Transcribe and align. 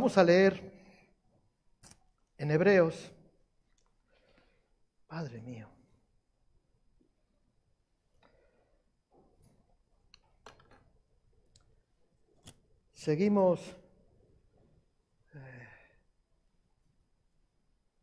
Vamos 0.00 0.16
a 0.16 0.24
leer 0.24 0.72
en 2.38 2.50
Hebreos. 2.50 3.12
Padre 5.06 5.42
mío. 5.42 5.68
Seguimos 12.94 13.60
eh, 15.34 15.68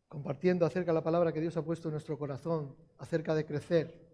compartiendo 0.06 0.64
acerca 0.64 0.92
de 0.92 0.94
la 0.94 1.02
palabra 1.02 1.32
que 1.32 1.40
Dios 1.40 1.56
ha 1.56 1.64
puesto 1.64 1.88
en 1.88 1.94
nuestro 1.94 2.16
corazón, 2.16 2.76
acerca 2.98 3.34
de 3.34 3.44
crecer. 3.44 4.08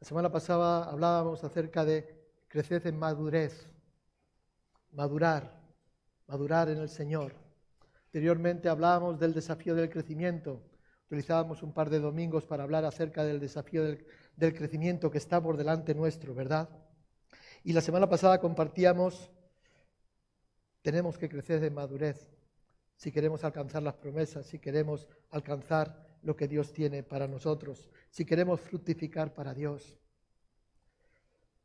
La 0.00 0.06
semana 0.06 0.30
pasada 0.30 0.84
hablábamos 0.84 1.42
acerca 1.44 1.82
de 1.82 2.26
crecer 2.46 2.86
en 2.86 2.98
madurez, 2.98 3.70
madurar, 4.92 5.65
madurar 6.26 6.68
en 6.68 6.78
el 6.78 6.88
Señor. 6.88 7.34
Anteriormente 8.06 8.68
hablábamos 8.68 9.18
del 9.18 9.34
desafío 9.34 9.74
del 9.74 9.90
crecimiento. 9.90 10.62
Utilizábamos 11.06 11.62
un 11.62 11.72
par 11.72 11.90
de 11.90 12.00
domingos 12.00 12.46
para 12.46 12.64
hablar 12.64 12.84
acerca 12.84 13.24
del 13.24 13.40
desafío 13.40 13.84
del, 13.84 14.06
del 14.36 14.54
crecimiento 14.54 15.10
que 15.10 15.18
está 15.18 15.42
por 15.42 15.56
delante 15.56 15.94
nuestro, 15.94 16.34
¿verdad? 16.34 16.68
Y 17.62 17.72
la 17.72 17.80
semana 17.80 18.08
pasada 18.08 18.40
compartíamos 18.40 19.30
tenemos 20.82 21.18
que 21.18 21.28
crecer 21.28 21.58
de 21.58 21.68
madurez 21.68 22.28
si 22.94 23.10
queremos 23.10 23.42
alcanzar 23.42 23.82
las 23.82 23.96
promesas, 23.96 24.46
si 24.46 24.60
queremos 24.60 25.08
alcanzar 25.30 26.06
lo 26.22 26.36
que 26.36 26.46
Dios 26.46 26.72
tiene 26.72 27.02
para 27.02 27.26
nosotros, 27.26 27.90
si 28.08 28.24
queremos 28.24 28.60
fructificar 28.60 29.34
para 29.34 29.52
Dios. 29.52 29.98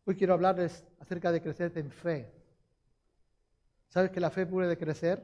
Hoy 0.05 0.15
quiero 0.15 0.33
hablarles 0.33 0.83
acerca 0.99 1.31
de 1.31 1.39
crecer 1.39 1.71
en 1.75 1.91
fe. 1.91 2.40
¿Sabes 3.91 4.09
que 4.09 4.19
la 4.19 4.31
fe 4.31 4.47
puede 4.47 4.75
crecer? 4.75 5.23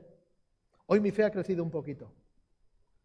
Hoy 0.86 1.00
mi 1.00 1.10
fe 1.10 1.24
ha 1.24 1.32
crecido 1.32 1.64
un 1.64 1.72
poquito. 1.72 2.14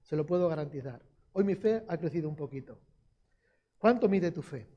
Se 0.02 0.14
lo 0.14 0.26
puedo 0.26 0.46
garantizar. 0.46 1.00
Hoy 1.32 1.44
mi 1.44 1.54
fe 1.54 1.82
ha 1.88 1.96
crecido 1.96 2.28
un 2.28 2.36
poquito. 2.36 2.78
¿Cuánto 3.78 4.06
mide 4.06 4.30
tu 4.30 4.42
fe? 4.42 4.68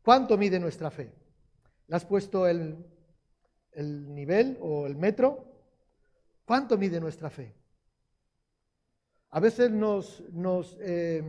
¿Cuánto 0.00 0.38
mide 0.38 0.60
nuestra 0.60 0.90
fe? 0.90 1.12
¿Le 1.88 1.96
has 1.96 2.04
puesto 2.04 2.46
el 2.46 2.78
el 3.72 4.14
nivel 4.14 4.58
o 4.60 4.86
el 4.86 4.96
metro, 4.96 5.44
¿cuánto 6.44 6.76
mide 6.76 7.00
nuestra 7.00 7.30
fe? 7.30 7.54
A 9.30 9.40
veces 9.40 9.70
nos, 9.70 10.22
nos, 10.30 10.76
eh, 10.80 11.22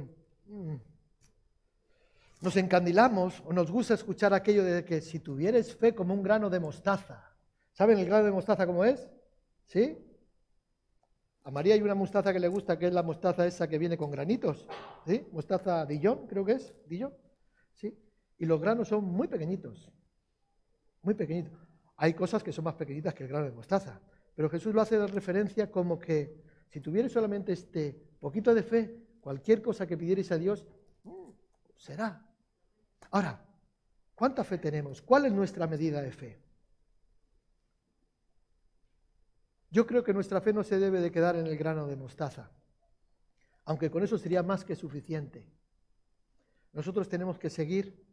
nos 2.42 2.58
encandilamos 2.58 3.42
o 3.46 3.54
nos 3.54 3.72
gusta 3.72 3.94
escuchar 3.94 4.34
aquello 4.34 4.64
de 4.64 4.84
que 4.84 5.02
si 5.02 5.20
tuvieres 5.20 5.76
fe 5.76 5.96
como 5.96 6.14
un 6.14 6.22
grano 6.22 6.50
de 6.50 6.60
mostaza, 6.60 7.33
¿saben 7.74 8.00
el 8.00 8.06
grano 8.06 8.26
de 8.26 8.32
mostaza 8.32 8.66
cómo 8.66 8.86
es? 8.86 9.10
¿Sí? 9.66 9.98
A 11.44 11.52
María 11.52 11.74
hay 11.74 11.82
una 11.82 11.96
mostaza 11.96 12.32
que 12.32 12.40
le 12.40 12.48
gusta, 12.48 12.80
que 12.80 12.88
es 12.88 12.94
la 12.94 13.04
mostaza 13.04 13.46
esa 13.46 13.68
que 13.68 13.78
viene 13.78 13.98
con 13.98 14.10
granitos, 14.10 14.66
¿sí? 15.06 15.28
Mostaza 15.34 15.86
Dillon, 15.86 16.26
creo 16.28 16.46
que 16.46 16.54
es, 16.54 16.74
Dillon, 16.88 17.14
¿sí? 17.74 17.98
Y 18.40 18.46
los 18.46 18.62
granos 18.62 18.88
son 18.88 19.04
muy 19.04 19.28
pequeñitos, 19.28 19.92
muy 21.02 21.16
pequeñitos. 21.16 21.60
Hay 21.98 22.14
cosas 22.14 22.42
que 22.44 22.54
son 22.54 22.64
más 22.64 22.76
pequeñitas 22.76 23.14
que 23.14 23.24
el 23.24 23.30
grano 23.30 23.46
de 23.46 23.52
mostaza, 23.52 24.00
pero 24.36 24.50
Jesús 24.50 24.74
lo 24.74 24.82
hace 24.82 24.98
de 24.98 25.08
referencia 25.08 25.70
como 25.70 26.00
que 26.00 26.42
si 26.70 26.80
tuvierais 26.80 27.12
solamente 27.12 27.52
este 27.52 27.94
poquito 28.20 28.54
de 28.54 28.64
fe, 28.64 29.04
cualquier 29.20 29.62
cosa 29.62 29.86
que 29.86 29.98
pidierais 29.98 30.32
a 30.32 30.38
Dios, 30.38 30.66
mm, 31.04 31.30
será. 31.76 32.26
Ahora, 33.12 33.46
¿cuánta 34.16 34.46
fe 34.46 34.58
tenemos? 34.58 35.02
¿Cuál 35.02 35.26
es 35.26 35.34
nuestra 35.34 35.68
medida 35.68 36.02
de 36.02 36.12
fe? 36.12 36.43
Yo 39.74 39.88
creo 39.88 40.04
que 40.04 40.14
nuestra 40.14 40.40
fe 40.40 40.54
no 40.54 40.64
se 40.64 40.78
debe 40.78 41.02
de 41.02 41.12
quedar 41.12 41.36
en 41.36 41.48
el 41.48 41.58
grano 41.58 41.88
de 41.88 41.96
mostaza, 41.96 42.52
aunque 43.66 43.90
con 43.90 44.04
eso 44.04 44.20
sería 44.20 44.44
más 44.44 44.64
que 44.64 44.76
suficiente. 44.76 45.48
Nosotros 46.74 47.10
tenemos 47.10 47.40
que 47.40 47.50
seguir 47.50 48.06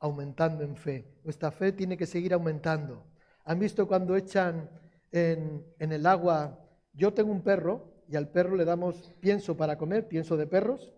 aumentando 0.00 0.64
en 0.64 0.74
fe. 0.74 1.20
Nuestra 1.22 1.52
fe 1.52 1.70
tiene 1.70 1.96
que 1.96 2.06
seguir 2.06 2.34
aumentando. 2.34 3.06
¿Han 3.44 3.60
visto 3.60 3.86
cuando 3.86 4.16
echan 4.16 4.68
en, 5.12 5.64
el 5.78 6.06
agua? 6.06 6.58
Yo 6.92 7.14
tengo 7.14 7.30
un 7.30 7.42
perro 7.42 8.02
y 8.08 8.16
al 8.16 8.28
perro 8.28 8.56
le 8.56 8.64
damos 8.64 9.14
pienso 9.20 9.56
para 9.56 9.78
comer, 9.78 10.08
pienso 10.08 10.36
de 10.36 10.48
perros, 10.48 10.92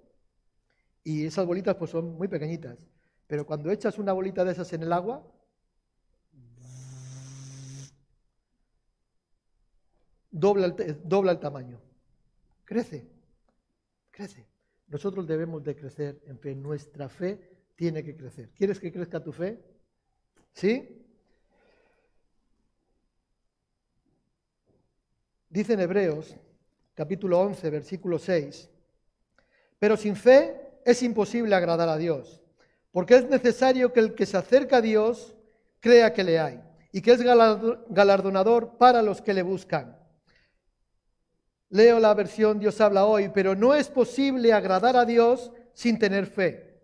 y 1.04 1.26
esas 1.26 1.44
bolitas 1.44 1.74
pues 1.74 1.90
son 1.90 2.16
muy 2.16 2.28
pequeñitas. 2.28 2.88
Pero 3.26 3.44
cuando 3.44 3.70
echas 3.70 3.98
una 3.98 4.14
bolita 4.14 4.42
de 4.42 4.52
esas 4.52 4.72
en 4.72 4.84
el 4.84 4.92
agua, 4.94 5.22
dobla 10.38 10.66
el, 10.66 11.00
dobla 11.04 11.32
el 11.32 11.38
tamaño. 11.38 11.80
Crece, 12.64 13.06
crece. 14.10 14.46
Nosotros 14.88 15.26
debemos 15.26 15.62
de 15.62 15.76
crecer 15.76 16.20
en 16.26 16.38
fe. 16.38 16.54
Nuestra 16.54 17.08
fe 17.08 17.40
tiene 17.76 18.02
que 18.02 18.16
crecer. 18.16 18.50
¿Quieres 18.50 18.80
que 18.80 18.92
crezca 18.92 19.22
tu 19.22 19.32
fe? 19.32 19.62
¿Sí? 20.52 21.04
Dice 25.50 25.72
en 25.72 25.80
Hebreos, 25.80 26.36
capítulo 26.94 27.40
11, 27.40 27.70
versículo 27.70 28.18
6, 28.18 28.68
pero 29.78 29.96
sin 29.96 30.14
fe 30.14 30.80
es 30.84 31.02
imposible 31.02 31.54
agradar 31.54 31.88
a 31.88 31.96
Dios, 31.96 32.42
porque 32.90 33.16
es 33.16 33.28
necesario 33.28 33.92
que 33.92 34.00
el 34.00 34.14
que 34.14 34.26
se 34.26 34.36
acerca 34.36 34.78
a 34.78 34.82
Dios 34.82 35.34
crea 35.80 36.12
que 36.12 36.24
le 36.24 36.38
hay 36.38 36.60
y 36.92 37.00
que 37.00 37.12
es 37.12 37.22
galardonador 37.22 38.76
para 38.76 39.00
los 39.02 39.22
que 39.22 39.32
le 39.32 39.42
buscan. 39.42 39.97
Leo 41.70 42.00
la 42.00 42.14
versión 42.14 42.58
Dios 42.58 42.80
habla 42.80 43.04
hoy, 43.04 43.28
pero 43.28 43.54
no 43.54 43.74
es 43.74 43.88
posible 43.88 44.52
agradar 44.52 44.96
a 44.96 45.04
Dios 45.04 45.52
sin 45.74 45.98
tener 45.98 46.26
fe, 46.26 46.80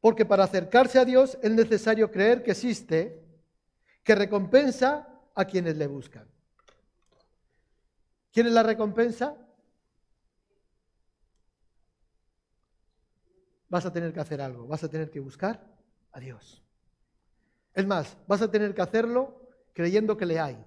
porque 0.00 0.24
para 0.24 0.44
acercarse 0.44 0.98
a 0.98 1.04
Dios 1.04 1.38
es 1.42 1.50
necesario 1.50 2.10
creer 2.10 2.42
que 2.42 2.52
existe, 2.52 3.22
que 4.02 4.14
recompensa 4.14 5.08
a 5.34 5.44
quienes 5.44 5.76
le 5.76 5.86
buscan. 5.86 6.26
¿Quieres 8.32 8.52
la 8.52 8.62
recompensa? 8.62 9.36
Vas 13.68 13.84
a 13.84 13.92
tener 13.92 14.12
que 14.12 14.20
hacer 14.20 14.40
algo, 14.40 14.66
vas 14.66 14.82
a 14.82 14.88
tener 14.88 15.10
que 15.10 15.20
buscar 15.20 15.64
a 16.12 16.20
Dios. 16.20 16.62
Es 17.74 17.86
más, 17.86 18.16
vas 18.26 18.42
a 18.42 18.50
tener 18.50 18.74
que 18.74 18.82
hacerlo 18.82 19.40
creyendo 19.72 20.16
que 20.16 20.26
le 20.26 20.40
hay. 20.40 20.62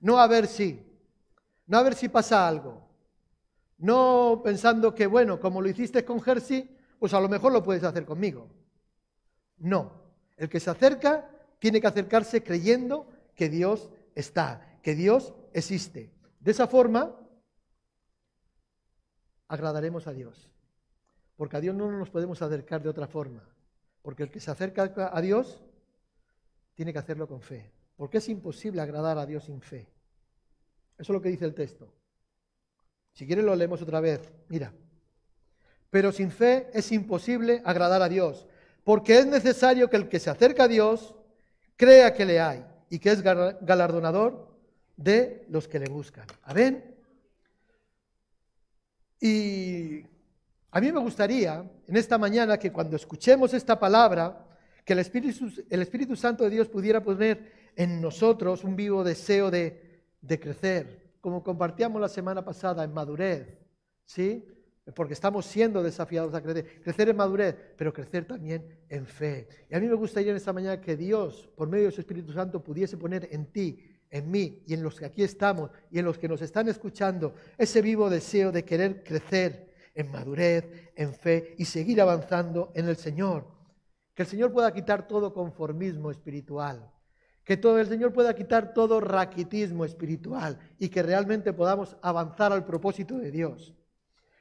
No 0.00 0.18
a 0.18 0.26
ver 0.26 0.46
si, 0.46 0.91
no 1.66 1.78
a 1.78 1.82
ver 1.82 1.94
si 1.94 2.08
pasa 2.08 2.46
algo. 2.46 2.88
No 3.78 4.42
pensando 4.44 4.94
que, 4.94 5.06
bueno, 5.06 5.40
como 5.40 5.60
lo 5.60 5.68
hiciste 5.68 6.04
con 6.04 6.20
Jersey, 6.20 6.76
pues 6.98 7.14
a 7.14 7.20
lo 7.20 7.28
mejor 7.28 7.52
lo 7.52 7.62
puedes 7.62 7.82
hacer 7.84 8.04
conmigo. 8.04 8.48
No, 9.58 9.92
el 10.36 10.48
que 10.48 10.60
se 10.60 10.70
acerca 10.70 11.28
tiene 11.58 11.80
que 11.80 11.86
acercarse 11.86 12.42
creyendo 12.42 13.08
que 13.34 13.48
Dios 13.48 13.90
está, 14.14 14.78
que 14.82 14.94
Dios 14.94 15.34
existe. 15.52 16.12
De 16.40 16.50
esa 16.50 16.66
forma, 16.66 17.16
agradaremos 19.48 20.06
a 20.06 20.12
Dios. 20.12 20.48
Porque 21.36 21.56
a 21.56 21.60
Dios 21.60 21.74
no 21.74 21.90
nos 21.90 22.10
podemos 22.10 22.40
acercar 22.42 22.82
de 22.82 22.88
otra 22.88 23.06
forma. 23.06 23.42
Porque 24.02 24.24
el 24.24 24.30
que 24.30 24.40
se 24.40 24.50
acerca 24.50 25.10
a 25.12 25.20
Dios 25.20 25.62
tiene 26.74 26.92
que 26.92 26.98
hacerlo 26.98 27.28
con 27.28 27.40
fe. 27.40 27.70
Porque 27.96 28.18
es 28.18 28.28
imposible 28.28 28.80
agradar 28.80 29.18
a 29.18 29.26
Dios 29.26 29.44
sin 29.44 29.60
fe. 29.60 29.88
Eso 31.02 31.12
es 31.12 31.14
lo 31.14 31.20
que 31.20 31.30
dice 31.30 31.44
el 31.44 31.52
texto. 31.52 31.92
Si 33.12 33.26
quieren 33.26 33.44
lo 33.44 33.56
leemos 33.56 33.82
otra 33.82 33.98
vez. 33.98 34.20
Mira. 34.48 34.72
Pero 35.90 36.12
sin 36.12 36.30
fe 36.30 36.70
es 36.72 36.92
imposible 36.92 37.60
agradar 37.64 38.02
a 38.02 38.08
Dios. 38.08 38.46
Porque 38.84 39.18
es 39.18 39.26
necesario 39.26 39.90
que 39.90 39.96
el 39.96 40.08
que 40.08 40.20
se 40.20 40.30
acerca 40.30 40.64
a 40.64 40.68
Dios 40.68 41.16
crea 41.74 42.14
que 42.14 42.24
le 42.24 42.40
hay 42.40 42.64
y 42.88 43.00
que 43.00 43.10
es 43.10 43.20
galardonador 43.20 44.56
de 44.96 45.44
los 45.48 45.66
que 45.66 45.80
le 45.80 45.90
buscan. 45.90 46.24
Amén. 46.44 46.94
Y 49.20 50.02
a 50.70 50.80
mí 50.80 50.92
me 50.92 51.00
gustaría 51.00 51.68
en 51.88 51.96
esta 51.96 52.16
mañana 52.16 52.58
que 52.58 52.70
cuando 52.70 52.94
escuchemos 52.94 53.52
esta 53.54 53.76
palabra, 53.76 54.46
que 54.84 54.92
el 54.92 55.00
Espíritu, 55.00 55.50
el 55.68 55.82
Espíritu 55.82 56.14
Santo 56.14 56.44
de 56.44 56.50
Dios 56.50 56.68
pudiera 56.68 57.02
poner 57.02 57.72
en 57.74 58.00
nosotros 58.00 58.62
un 58.62 58.76
vivo 58.76 59.02
deseo 59.02 59.50
de, 59.50 59.90
de 60.22 60.40
crecer, 60.40 61.16
como 61.20 61.42
compartíamos 61.42 62.00
la 62.00 62.08
semana 62.08 62.44
pasada 62.44 62.82
en 62.84 62.94
madurez, 62.94 63.58
¿sí? 64.06 64.46
Porque 64.96 65.12
estamos 65.12 65.46
siendo 65.46 65.82
desafiados 65.82 66.34
a 66.34 66.42
crecer. 66.42 66.80
Crecer 66.82 67.08
en 67.08 67.16
madurez, 67.16 67.56
pero 67.76 67.92
crecer 67.92 68.24
también 68.24 68.66
en 68.88 69.06
fe. 69.06 69.48
Y 69.70 69.74
a 69.74 69.80
mí 69.80 69.86
me 69.86 69.94
gustaría 69.94 70.30
en 70.30 70.36
esta 70.36 70.52
mañana 70.52 70.80
que 70.80 70.96
Dios, 70.96 71.48
por 71.54 71.68
medio 71.68 71.86
de 71.86 71.92
su 71.92 72.00
Espíritu 72.00 72.32
Santo, 72.32 72.62
pudiese 72.64 72.96
poner 72.96 73.28
en 73.30 73.46
ti 73.52 73.92
en 74.10 74.30
mí 74.30 74.62
y 74.66 74.74
en 74.74 74.82
los 74.82 74.98
que 74.98 75.06
aquí 75.06 75.22
estamos 75.22 75.70
y 75.90 75.98
en 75.98 76.04
los 76.04 76.18
que 76.18 76.28
nos 76.28 76.42
están 76.42 76.68
escuchando 76.68 77.34
ese 77.56 77.80
vivo 77.80 78.10
deseo 78.10 78.52
de 78.52 78.64
querer 78.64 79.02
crecer 79.02 79.72
en 79.94 80.10
madurez, 80.10 80.92
en 80.94 81.14
fe 81.14 81.54
y 81.58 81.64
seguir 81.64 82.00
avanzando 82.00 82.72
en 82.74 82.88
el 82.88 82.96
Señor. 82.96 83.46
Que 84.14 84.24
el 84.24 84.28
Señor 84.28 84.52
pueda 84.52 84.72
quitar 84.74 85.08
todo 85.08 85.32
conformismo 85.32 86.10
espiritual. 86.10 86.91
Que 87.44 87.56
todo 87.56 87.78
el 87.78 87.86
Señor 87.86 88.12
pueda 88.12 88.34
quitar 88.34 88.72
todo 88.72 89.00
raquitismo 89.00 89.84
espiritual 89.84 90.58
y 90.78 90.88
que 90.88 91.02
realmente 91.02 91.52
podamos 91.52 91.96
avanzar 92.02 92.52
al 92.52 92.64
propósito 92.64 93.18
de 93.18 93.30
Dios. 93.30 93.74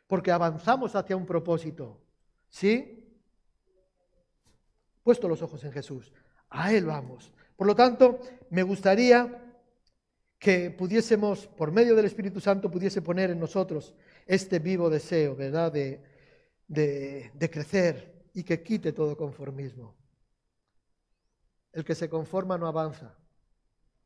Porque 0.07 0.31
avanzamos 0.31 0.95
hacia 0.95 1.15
un 1.15 1.25
propósito. 1.25 2.01
¿Sí? 2.50 3.19
Puesto 5.03 5.27
los 5.27 5.42
ojos 5.42 5.63
en 5.63 5.71
Jesús. 5.71 6.13
A 6.50 6.74
Él 6.74 6.86
vamos. 6.86 7.33
Por 7.56 7.68
lo 7.68 7.75
tanto, 7.75 8.19
me 8.50 8.63
gustaría 8.63 9.42
que 10.38 10.71
pudiésemos, 10.71 11.45
por 11.48 11.71
medio 11.71 11.95
del 11.95 12.06
Espíritu 12.06 12.39
Santo, 12.39 12.71
pudiese 12.71 13.01
poner 13.01 13.30
en 13.30 13.39
nosotros 13.39 13.94
este 14.25 14.57
vivo 14.59 14.89
deseo, 14.89 15.36
¿verdad?, 15.36 15.71
de, 15.71 16.01
de, 16.68 17.50
crecer 17.51 18.25
y 18.33 18.44
que 18.44 18.63
quite 18.63 18.94
todo 18.94 19.15
conformismo. 19.15 19.95
El 21.71 21.85
que 21.85 21.95
se 21.95 22.09
conforma 22.09 22.57
no 22.57 22.68
avanza, 22.68 23.13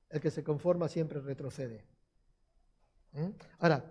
el 0.09 0.21
que 0.21 0.31
se 0.31 0.43
conforma 0.43 0.87
siempre 0.87 1.19
retrocede. 1.19 1.83
¿Mm? 3.13 3.29
Ahora, 3.59 3.83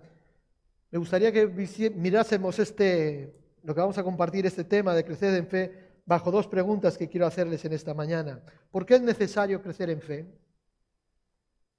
me 0.90 0.98
gustaría 0.98 1.32
que 1.32 1.46
mirásemos 1.94 2.58
este, 2.58 3.34
lo 3.62 3.74
que 3.74 3.80
vamos 3.80 3.98
a 3.98 4.04
compartir, 4.04 4.46
este 4.46 4.64
tema 4.64 4.94
de 4.94 5.04
crecer 5.04 5.34
en 5.34 5.46
fe, 5.46 5.84
bajo 6.06 6.30
dos 6.30 6.46
preguntas 6.46 6.96
que 6.96 7.08
quiero 7.08 7.26
hacerles 7.26 7.64
en 7.64 7.72
esta 7.72 7.94
mañana. 7.94 8.40
¿Por 8.70 8.86
qué 8.86 8.94
es 8.94 9.02
necesario 9.02 9.60
crecer 9.60 9.90
en 9.90 10.00
fe? 10.00 10.26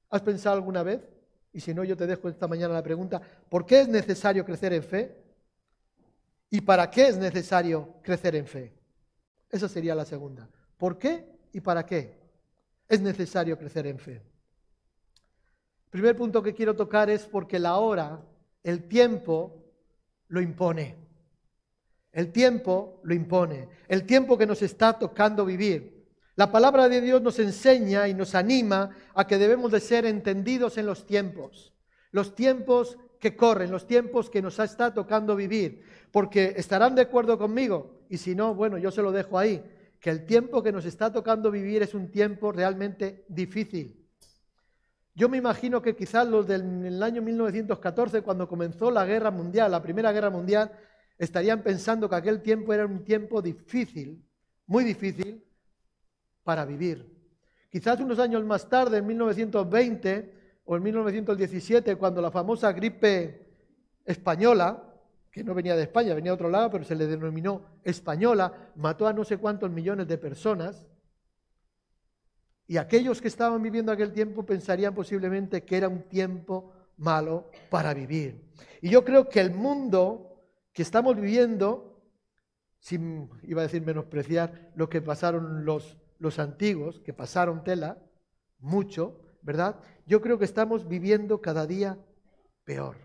¿Has 0.09 0.21
pensado 0.21 0.55
alguna 0.55 0.83
vez? 0.83 1.01
Y 1.53 1.61
si 1.61 1.73
no, 1.73 1.83
yo 1.83 1.95
te 1.95 2.07
dejo 2.07 2.27
esta 2.27 2.47
mañana 2.47 2.73
la 2.73 2.83
pregunta, 2.83 3.21
¿por 3.49 3.65
qué 3.65 3.81
es 3.81 3.87
necesario 3.87 4.43
crecer 4.43 4.73
en 4.73 4.83
fe? 4.83 5.15
¿Y 6.49 6.61
para 6.61 6.89
qué 6.89 7.07
es 7.07 7.17
necesario 7.17 7.95
crecer 8.01 8.35
en 8.35 8.45
fe? 8.45 8.73
Esa 9.49 9.69
sería 9.69 9.95
la 9.95 10.05
segunda. 10.05 10.49
¿Por 10.77 10.97
qué 10.97 11.34
y 11.55 11.61
para 11.61 11.85
qué 11.85 12.13
es 12.85 12.99
necesario 12.99 13.57
crecer 13.57 13.87
en 13.87 13.97
fe? 13.97 14.15
El 15.85 15.89
primer 15.89 16.17
punto 16.17 16.43
que 16.43 16.53
quiero 16.53 16.75
tocar 16.75 17.09
es 17.09 17.25
porque 17.25 17.59
la 17.59 17.77
hora, 17.77 18.19
el 18.61 18.89
tiempo, 18.89 19.63
lo 20.27 20.41
impone. 20.41 20.97
El 22.11 22.33
tiempo 22.33 22.99
lo 23.03 23.13
impone. 23.13 23.69
El 23.87 24.05
tiempo 24.05 24.37
que 24.37 24.45
nos 24.45 24.61
está 24.61 24.99
tocando 24.99 25.45
vivir. 25.45 26.09
La 26.35 26.51
palabra 26.51 26.89
de 26.89 26.99
Dios 26.99 27.21
nos 27.21 27.39
enseña 27.39 28.09
y 28.09 28.13
nos 28.13 28.35
anima 28.35 28.89
a 29.13 29.25
que 29.25 29.37
debemos 29.37 29.71
de 29.71 29.79
ser 29.79 30.05
entendidos 30.05 30.77
en 30.77 30.85
los 30.85 31.05
tiempos, 31.05 31.73
los 32.11 32.35
tiempos 32.35 32.97
que 33.21 33.37
corren, 33.37 33.71
los 33.71 33.87
tiempos 33.87 34.29
que 34.29 34.41
nos 34.41 34.59
está 34.59 34.93
tocando 34.93 35.37
vivir, 35.37 35.83
porque 36.11 36.53
estarán 36.57 36.95
de 36.95 37.03
acuerdo 37.03 37.37
conmigo, 37.37 38.01
y 38.09 38.17
si 38.17 38.35
no, 38.35 38.53
bueno, 38.53 38.77
yo 38.77 38.91
se 38.91 39.01
lo 39.01 39.13
dejo 39.13 39.39
ahí, 39.39 39.63
que 39.99 40.09
el 40.09 40.25
tiempo 40.25 40.61
que 40.61 40.71
nos 40.71 40.85
está 40.85 41.11
tocando 41.11 41.51
vivir 41.51 41.81
es 41.81 41.93
un 41.93 42.11
tiempo 42.11 42.51
realmente 42.51 43.25
difícil. 43.27 44.05
Yo 45.15 45.29
me 45.29 45.37
imagino 45.37 45.81
que 45.81 45.95
quizás 45.95 46.27
los 46.27 46.45
del 46.45 47.01
año 47.01 47.21
1914, 47.21 48.21
cuando 48.21 48.47
comenzó 48.47 48.91
la 48.91 49.05
guerra 49.05 49.31
mundial, 49.31 49.71
la 49.71 49.81
primera 49.81 50.11
guerra 50.11 50.29
mundial, 50.29 50.71
estarían 51.17 51.63
pensando 51.63 52.09
que 52.09 52.15
aquel 52.15 52.41
tiempo 52.41 52.73
era 52.73 52.85
un 52.85 53.03
tiempo 53.03 53.41
difícil, 53.41 54.23
muy 54.67 54.83
difícil, 54.83 55.41
para 56.43 56.65
vivir. 56.65 57.15
Quizás 57.71 57.99
unos 57.99 58.19
años 58.19 58.43
más 58.43 58.69
tarde, 58.69 58.97
en 58.97 59.07
1920 59.07 60.33
o 60.65 60.75
en 60.75 60.83
1917, 60.83 61.95
cuando 61.95 62.21
la 62.21 62.31
famosa 62.31 62.71
gripe 62.73 63.47
española, 64.05 64.83
que 65.35 65.43
no 65.43 65.53
venía 65.53 65.75
de 65.75 65.83
España, 65.83 66.13
venía 66.13 66.31
de 66.31 66.35
otro 66.35 66.49
lado, 66.49 66.71
pero 66.71 66.85
se 66.85 66.95
le 66.95 67.07
denominó 67.07 67.61
española, 67.83 68.71
mató 68.77 69.05
a 69.05 69.11
no 69.11 69.25
sé 69.25 69.35
cuántos 69.37 69.69
millones 69.69 70.07
de 70.07 70.17
personas. 70.17 70.87
Y 72.67 72.77
aquellos 72.77 73.21
que 73.21 73.27
estaban 73.27 73.61
viviendo 73.61 73.91
aquel 73.91 74.13
tiempo 74.13 74.45
pensarían 74.45 74.95
posiblemente 74.95 75.65
que 75.65 75.75
era 75.75 75.89
un 75.89 76.03
tiempo 76.03 76.71
malo 76.95 77.51
para 77.69 77.93
vivir. 77.93 78.49
Y 78.81 78.89
yo 78.89 79.03
creo 79.03 79.27
que 79.27 79.41
el 79.41 79.51
mundo 79.51 80.41
que 80.71 80.83
estamos 80.83 81.17
viviendo, 81.17 82.01
sin, 82.79 83.29
iba 83.43 83.59
a 83.61 83.65
decir 83.65 83.81
menospreciar 83.81 84.71
lo 84.75 84.87
que 84.87 85.01
pasaron 85.01 85.65
los 85.65 85.97
los 86.17 86.39
antiguos, 86.39 87.01
que 87.01 87.13
pasaron 87.13 87.63
tela, 87.63 87.97
mucho, 88.59 89.19
¿verdad? 89.41 89.79
Yo 90.05 90.21
creo 90.21 90.39
que 90.39 90.45
estamos 90.45 90.87
viviendo 90.87 91.41
cada 91.41 91.67
día 91.67 91.99
peor. 92.63 93.04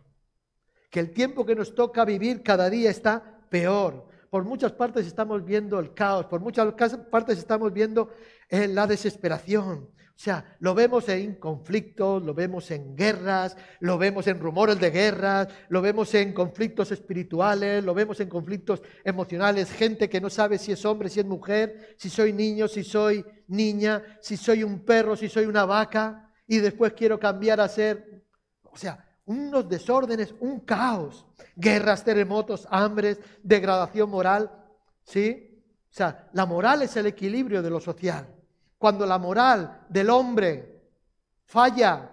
Que 0.90 1.00
el 1.00 1.12
tiempo 1.12 1.46
que 1.46 1.54
nos 1.54 1.75
toca 1.75 2.04
vivir 2.04 2.42
cada 2.42 2.69
día 2.69 2.90
está 2.90 3.40
peor. 3.48 4.08
Por 4.28 4.44
muchas 4.44 4.72
partes 4.72 5.06
estamos 5.06 5.44
viendo 5.44 5.78
el 5.78 5.94
caos, 5.94 6.26
por 6.26 6.40
muchas 6.40 6.75
partes 7.10 7.38
estamos 7.38 7.72
viendo 7.72 8.10
eh, 8.48 8.69
la 8.69 8.87
desesperación, 8.87 9.88
o 10.20 10.22
sea, 10.22 10.44
lo 10.58 10.75
vemos 10.75 11.08
en 11.08 11.37
conflictos, 11.37 12.22
lo 12.22 12.34
vemos 12.34 12.70
en 12.70 12.94
guerras, 12.94 13.56
lo 13.78 13.96
vemos 13.96 14.26
en 14.26 14.38
rumores 14.38 14.78
de 14.78 14.90
guerras, 14.90 15.48
lo 15.70 15.81
vemos 15.81 16.12
en 16.12 16.34
conflictos 16.34 16.93
espirituales, 16.93 17.82
lo 17.82 17.94
vemos 17.94 18.20
en 18.20 18.28
conflictos 18.28 18.82
emocionales, 19.02 19.72
gente 19.72 20.10
que 20.10 20.20
no 20.20 20.28
sabe 20.28 20.58
si 20.58 20.72
es 20.72 20.84
hombre, 20.84 21.08
si 21.08 21.20
es 21.20 21.25
mujer, 21.25 21.94
si 21.96 22.10
soy 22.10 22.34
niño, 22.34 22.69
si 22.69 22.84
soy 22.84 23.25
niña, 23.48 24.04
si 24.20 24.36
soy 24.36 24.62
un 24.62 24.84
perro, 24.84 25.16
si 25.16 25.31
soy 25.31 25.46
una 25.46 25.64
vaca, 25.64 26.31
y 26.46 26.58
después 26.58 26.93
quiero 26.93 27.19
cambiar 27.19 27.58
a 27.58 27.66
ser, 27.66 28.22
o 28.64 28.76
sea, 28.76 29.09
unos 29.31 29.69
desórdenes, 29.69 30.35
un 30.41 30.59
caos, 30.59 31.25
guerras, 31.55 32.03
terremotos, 32.03 32.67
hambres, 32.69 33.21
degradación 33.44 34.11
moral, 34.11 34.50
¿sí? 35.05 35.62
O 35.88 35.93
sea, 35.93 36.29
la 36.32 36.47
moral 36.47 36.82
es 36.82 36.97
el 36.97 37.06
equilibrio 37.06 37.62
de 37.62 37.71
lo 37.71 37.79
social. 37.79 38.27
Cuando 38.77 39.06
la 39.06 39.19
moral 39.19 39.87
del 39.88 40.11
hombre 40.11 40.81
falla, 41.44 42.11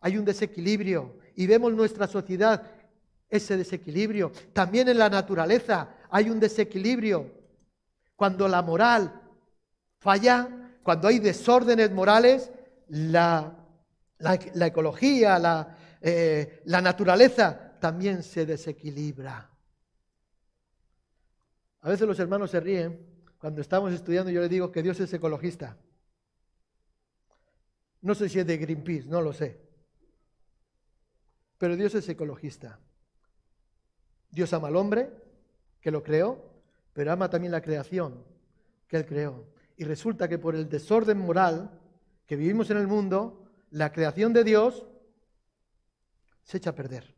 hay 0.00 0.18
un 0.18 0.24
desequilibrio 0.26 1.16
y 1.34 1.46
vemos 1.46 1.72
nuestra 1.72 2.06
sociedad 2.06 2.62
ese 3.30 3.56
desequilibrio. 3.56 4.30
También 4.52 4.90
en 4.90 4.98
la 4.98 5.08
naturaleza 5.08 5.88
hay 6.10 6.28
un 6.28 6.38
desequilibrio. 6.38 7.32
Cuando 8.16 8.46
la 8.46 8.60
moral 8.60 9.18
falla, 9.98 10.46
cuando 10.82 11.08
hay 11.08 11.20
desórdenes 11.20 11.90
morales, 11.90 12.50
la, 12.88 13.50
la, 14.18 14.66
ecología, 14.66 15.38
la, 15.38 15.76
eh, 16.00 16.62
la 16.64 16.80
naturaleza 16.80 17.78
también 17.80 18.22
se 18.22 18.46
desequilibra. 18.46 19.50
A 21.82 21.88
veces 21.88 22.06
los 22.06 22.18
hermanos 22.18 22.50
se 22.50 22.60
ríen 22.60 23.06
cuando 23.38 23.60
estamos 23.62 23.92
estudiando, 23.92 24.30
yo 24.30 24.42
les 24.42 24.50
digo 24.50 24.70
que 24.70 24.82
Dios 24.82 25.00
es 25.00 25.12
ecologista. 25.12 25.78
No 28.02 28.14
sé 28.14 28.28
si 28.28 28.38
es 28.38 28.46
de 28.46 28.58
Greenpeace, 28.58 29.08
no 29.08 29.20
lo 29.22 29.32
sé. 29.32 29.60
Pero 31.58 31.76
Dios 31.76 31.94
es 31.94 32.08
ecologista. 32.08 32.78
Dios 34.30 34.52
ama 34.52 34.68
al 34.68 34.76
hombre, 34.76 35.10
que 35.80 35.90
lo 35.90 36.02
creó, 36.02 36.50
pero 36.92 37.12
ama 37.12 37.30
también 37.30 37.52
la 37.52 37.62
creación, 37.62 38.24
que 38.88 38.98
él 38.98 39.06
creó. 39.06 39.46
Y 39.76 39.84
resulta 39.84 40.28
que 40.28 40.38
por 40.38 40.54
el 40.54 40.68
desorden 40.68 41.18
moral 41.18 41.78
que 42.26 42.36
vivimos 42.36 42.70
en 42.70 42.76
el 42.76 42.86
mundo, 42.86 43.44
la 43.70 43.92
creación 43.92 44.32
de 44.32 44.44
Dios 44.44 44.86
se 46.50 46.56
echa 46.56 46.70
a 46.70 46.74
perder. 46.74 47.14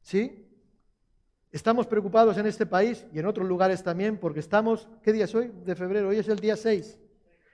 ¿Sí? 0.00 0.50
Estamos 1.52 1.86
preocupados 1.86 2.36
en 2.38 2.46
este 2.46 2.66
país 2.66 3.06
y 3.12 3.20
en 3.20 3.26
otros 3.26 3.46
lugares 3.46 3.84
también 3.84 4.18
porque 4.18 4.40
estamos, 4.40 4.88
¿qué 5.00 5.12
día 5.12 5.26
es 5.26 5.34
hoy? 5.36 5.52
De 5.64 5.76
febrero, 5.76 6.08
hoy 6.08 6.18
es 6.18 6.28
el 6.28 6.40
día 6.40 6.56
6. 6.56 6.98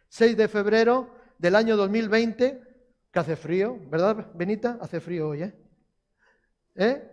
6 0.09 0.37
de 0.38 0.49
febrero 0.49 1.14
del 1.37 1.56
año 1.56 1.76
2020, 1.76 2.62
que 3.12 3.18
hace 3.18 3.37
frío, 3.37 3.78
¿verdad, 3.90 4.30
Benita? 4.32 4.78
Hace 4.80 5.00
frío 5.00 5.28
hoy, 5.28 5.42
¿eh? 5.42 5.54
¿Eh? 6.75 7.11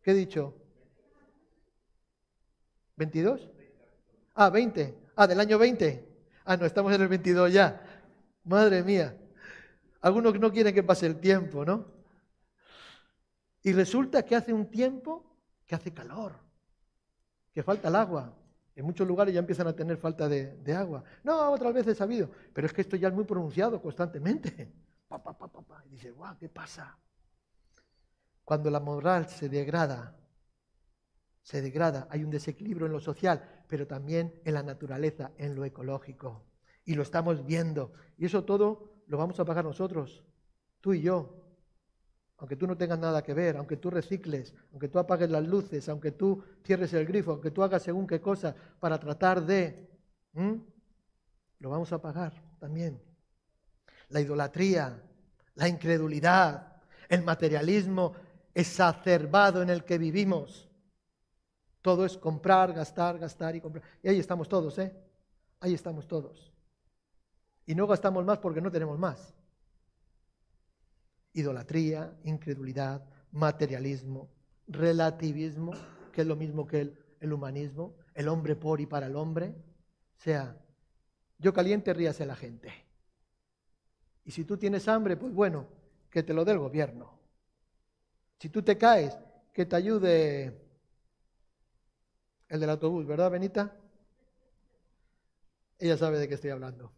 ¿Qué 0.00 0.12
he 0.12 0.14
dicho? 0.14 0.56
¿22? 2.96 3.50
Ah, 4.36 4.48
20. 4.48 4.94
Ah, 5.16 5.26
del 5.26 5.38
año 5.38 5.58
20. 5.58 6.08
Ah, 6.46 6.56
no, 6.56 6.64
estamos 6.64 6.94
en 6.94 7.02
el 7.02 7.08
22 7.08 7.52
ya. 7.52 7.78
Madre 8.44 8.82
mía. 8.82 9.18
Algunos 10.02 10.38
no 10.38 10.52
quieren 10.52 10.74
que 10.74 10.82
pase 10.82 11.06
el 11.06 11.20
tiempo, 11.20 11.64
¿no? 11.64 11.86
Y 13.62 13.72
resulta 13.72 14.24
que 14.24 14.34
hace 14.34 14.52
un 14.52 14.68
tiempo 14.68 15.24
que 15.64 15.76
hace 15.76 15.94
calor, 15.94 16.32
que 17.54 17.62
falta 17.62 17.88
el 17.88 17.94
agua. 17.94 18.36
En 18.74 18.84
muchos 18.84 19.06
lugares 19.06 19.32
ya 19.32 19.40
empiezan 19.40 19.68
a 19.68 19.76
tener 19.76 19.96
falta 19.96 20.28
de, 20.28 20.74
agua. 20.74 21.04
No, 21.22 21.52
otras 21.52 21.72
veces 21.72 22.00
ha 22.00 22.04
habido, 22.04 22.30
pero 22.52 22.66
es 22.66 22.72
que 22.72 22.80
esto 22.80 22.96
ya 22.96 23.08
es 23.08 23.14
muy 23.14 23.24
pronunciado 23.24 23.80
constantemente. 23.80 24.72
Y 25.84 25.90
dice, 25.90 26.10
guau, 26.10 26.38
¿qué 26.38 26.48
pasa? 26.48 26.98
Cuando 28.44 28.70
la 28.70 28.80
moral 28.80 29.28
se 29.28 29.50
degrada, 29.50 30.16
se 31.42 31.60
degrada, 31.60 32.08
hay 32.10 32.24
un 32.24 32.30
desequilibrio 32.30 32.86
en 32.86 32.92
lo 32.92 33.00
social, 33.00 33.62
pero 33.68 33.86
también 33.86 34.40
en 34.46 34.54
la 34.54 34.62
naturaleza, 34.62 35.32
en 35.36 35.54
lo 35.54 35.66
ecológico. 35.66 36.46
Y 36.86 36.94
lo 36.94 37.02
estamos 37.02 37.44
viendo. 37.44 37.92
Y 38.16 38.24
eso 38.24 38.44
todo 38.44 38.91
lo 39.12 39.18
vamos 39.18 39.38
a 39.38 39.44
pagar 39.44 39.64
nosotros, 39.64 40.24
tú 40.80 40.94
y 40.94 41.02
yo 41.02 41.42
aunque 42.42 42.56
tú 42.56 42.66
no 42.66 42.76
tengas 42.76 42.98
nada 42.98 43.22
que 43.22 43.34
ver, 43.34 43.56
aunque 43.56 43.76
tú 43.76 43.88
recicles, 43.88 44.52
aunque 44.72 44.88
tú 44.88 44.98
apagues 44.98 45.30
las 45.30 45.46
luces, 45.46 45.88
aunque 45.88 46.10
tú 46.10 46.42
cierres 46.64 46.92
el 46.92 47.06
grifo, 47.06 47.30
aunque 47.30 47.52
tú 47.52 47.62
hagas 47.62 47.84
según 47.84 48.04
qué 48.04 48.20
cosa 48.20 48.52
para 48.80 48.98
tratar 48.98 49.46
de 49.46 49.88
lo 50.34 51.70
vamos 51.70 51.92
a 51.92 52.02
pagar 52.02 52.32
también. 52.58 53.00
La 54.08 54.20
idolatría, 54.20 55.00
la 55.54 55.68
incredulidad, 55.68 56.82
el 57.08 57.22
materialismo 57.22 58.12
exacerbado 58.52 59.62
en 59.62 59.70
el 59.70 59.84
que 59.84 59.98
vivimos. 59.98 60.68
Todo 61.80 62.04
es 62.04 62.18
comprar, 62.18 62.72
gastar, 62.72 63.20
gastar 63.20 63.54
y 63.54 63.60
comprar. 63.60 63.84
Y 64.02 64.08
ahí 64.08 64.18
estamos 64.18 64.48
todos, 64.48 64.76
¿eh? 64.78 64.92
Ahí 65.60 65.74
estamos 65.74 66.08
todos. 66.08 66.51
Y 67.66 67.74
no 67.74 67.86
gastamos 67.86 68.24
más 68.24 68.38
porque 68.38 68.60
no 68.60 68.70
tenemos 68.70 68.98
más. 68.98 69.34
Idolatría, 71.32 72.14
incredulidad, 72.24 73.04
materialismo, 73.30 74.28
relativismo, 74.66 75.72
que 76.12 76.22
es 76.22 76.26
lo 76.26 76.36
mismo 76.36 76.66
que 76.66 76.92
el, 77.20 77.32
humanismo, 77.32 77.94
el 78.14 78.28
hombre 78.28 78.56
por 78.56 78.80
y 78.80 78.86
para 78.86 79.06
el 79.06 79.16
hombre. 79.16 79.54
O 80.18 80.20
sea, 80.20 80.56
yo 81.38 81.52
caliente, 81.52 81.94
ríase 81.94 82.26
la 82.26 82.36
gente. 82.36 82.72
Y 84.24 84.30
si 84.30 84.44
tú 84.44 84.56
tienes 84.56 84.86
hambre, 84.88 85.16
pues 85.16 85.32
bueno, 85.32 85.66
que 86.10 86.22
te 86.22 86.34
lo 86.34 86.44
dé 86.44 86.52
el 86.52 86.58
gobierno. 86.58 87.18
Si 88.38 88.48
tú 88.48 88.62
te 88.62 88.76
caes, 88.76 89.18
que 89.52 89.66
te 89.66 89.76
ayude 89.76 90.60
el 92.48 92.60
del 92.60 92.70
autobús, 92.70 93.06
¿verdad, 93.06 93.30
Benita? 93.30 93.74
Ella 95.78 95.96
sabe 95.96 96.18
de 96.18 96.28
qué 96.28 96.34
estoy 96.34 96.50
hablando. 96.50 96.92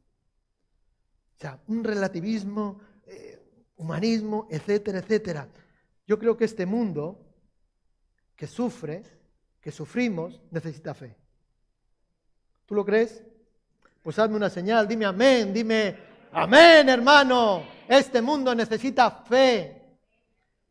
O 1.36 1.40
sea, 1.40 1.60
un 1.66 1.82
relativismo, 1.84 2.80
eh, 3.06 3.42
humanismo, 3.76 4.46
etcétera, 4.50 4.98
etcétera. 4.98 5.48
Yo 6.06 6.18
creo 6.18 6.36
que 6.36 6.44
este 6.44 6.66
mundo 6.66 7.20
que 8.36 8.46
sufre, 8.46 9.02
que 9.60 9.70
sufrimos, 9.70 10.40
necesita 10.50 10.94
fe. 10.94 11.16
¿Tú 12.66 12.74
lo 12.74 12.84
crees? 12.84 13.22
Pues 14.02 14.18
hazme 14.18 14.36
una 14.36 14.50
señal, 14.50 14.86
dime 14.86 15.06
amén, 15.06 15.52
dime 15.52 15.96
amén, 16.32 16.88
hermano. 16.88 17.62
Este 17.88 18.20
mundo 18.20 18.54
necesita 18.54 19.10
fe 19.10 19.84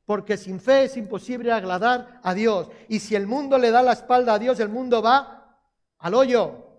porque 0.05 0.37
sin 0.37 0.59
fe 0.59 0.85
es 0.85 0.97
imposible 0.97 1.51
agradar 1.51 2.19
a 2.23 2.33
Dios. 2.33 2.69
Y 2.89 2.99
si 2.99 3.15
el 3.15 3.27
mundo 3.27 3.57
le 3.57 3.71
da 3.71 3.81
la 3.81 3.93
espalda 3.93 4.33
a 4.33 4.39
Dios, 4.39 4.59
el 4.59 4.69
mundo 4.69 5.01
va 5.01 5.57
al 5.99 6.13
hoyo. 6.13 6.72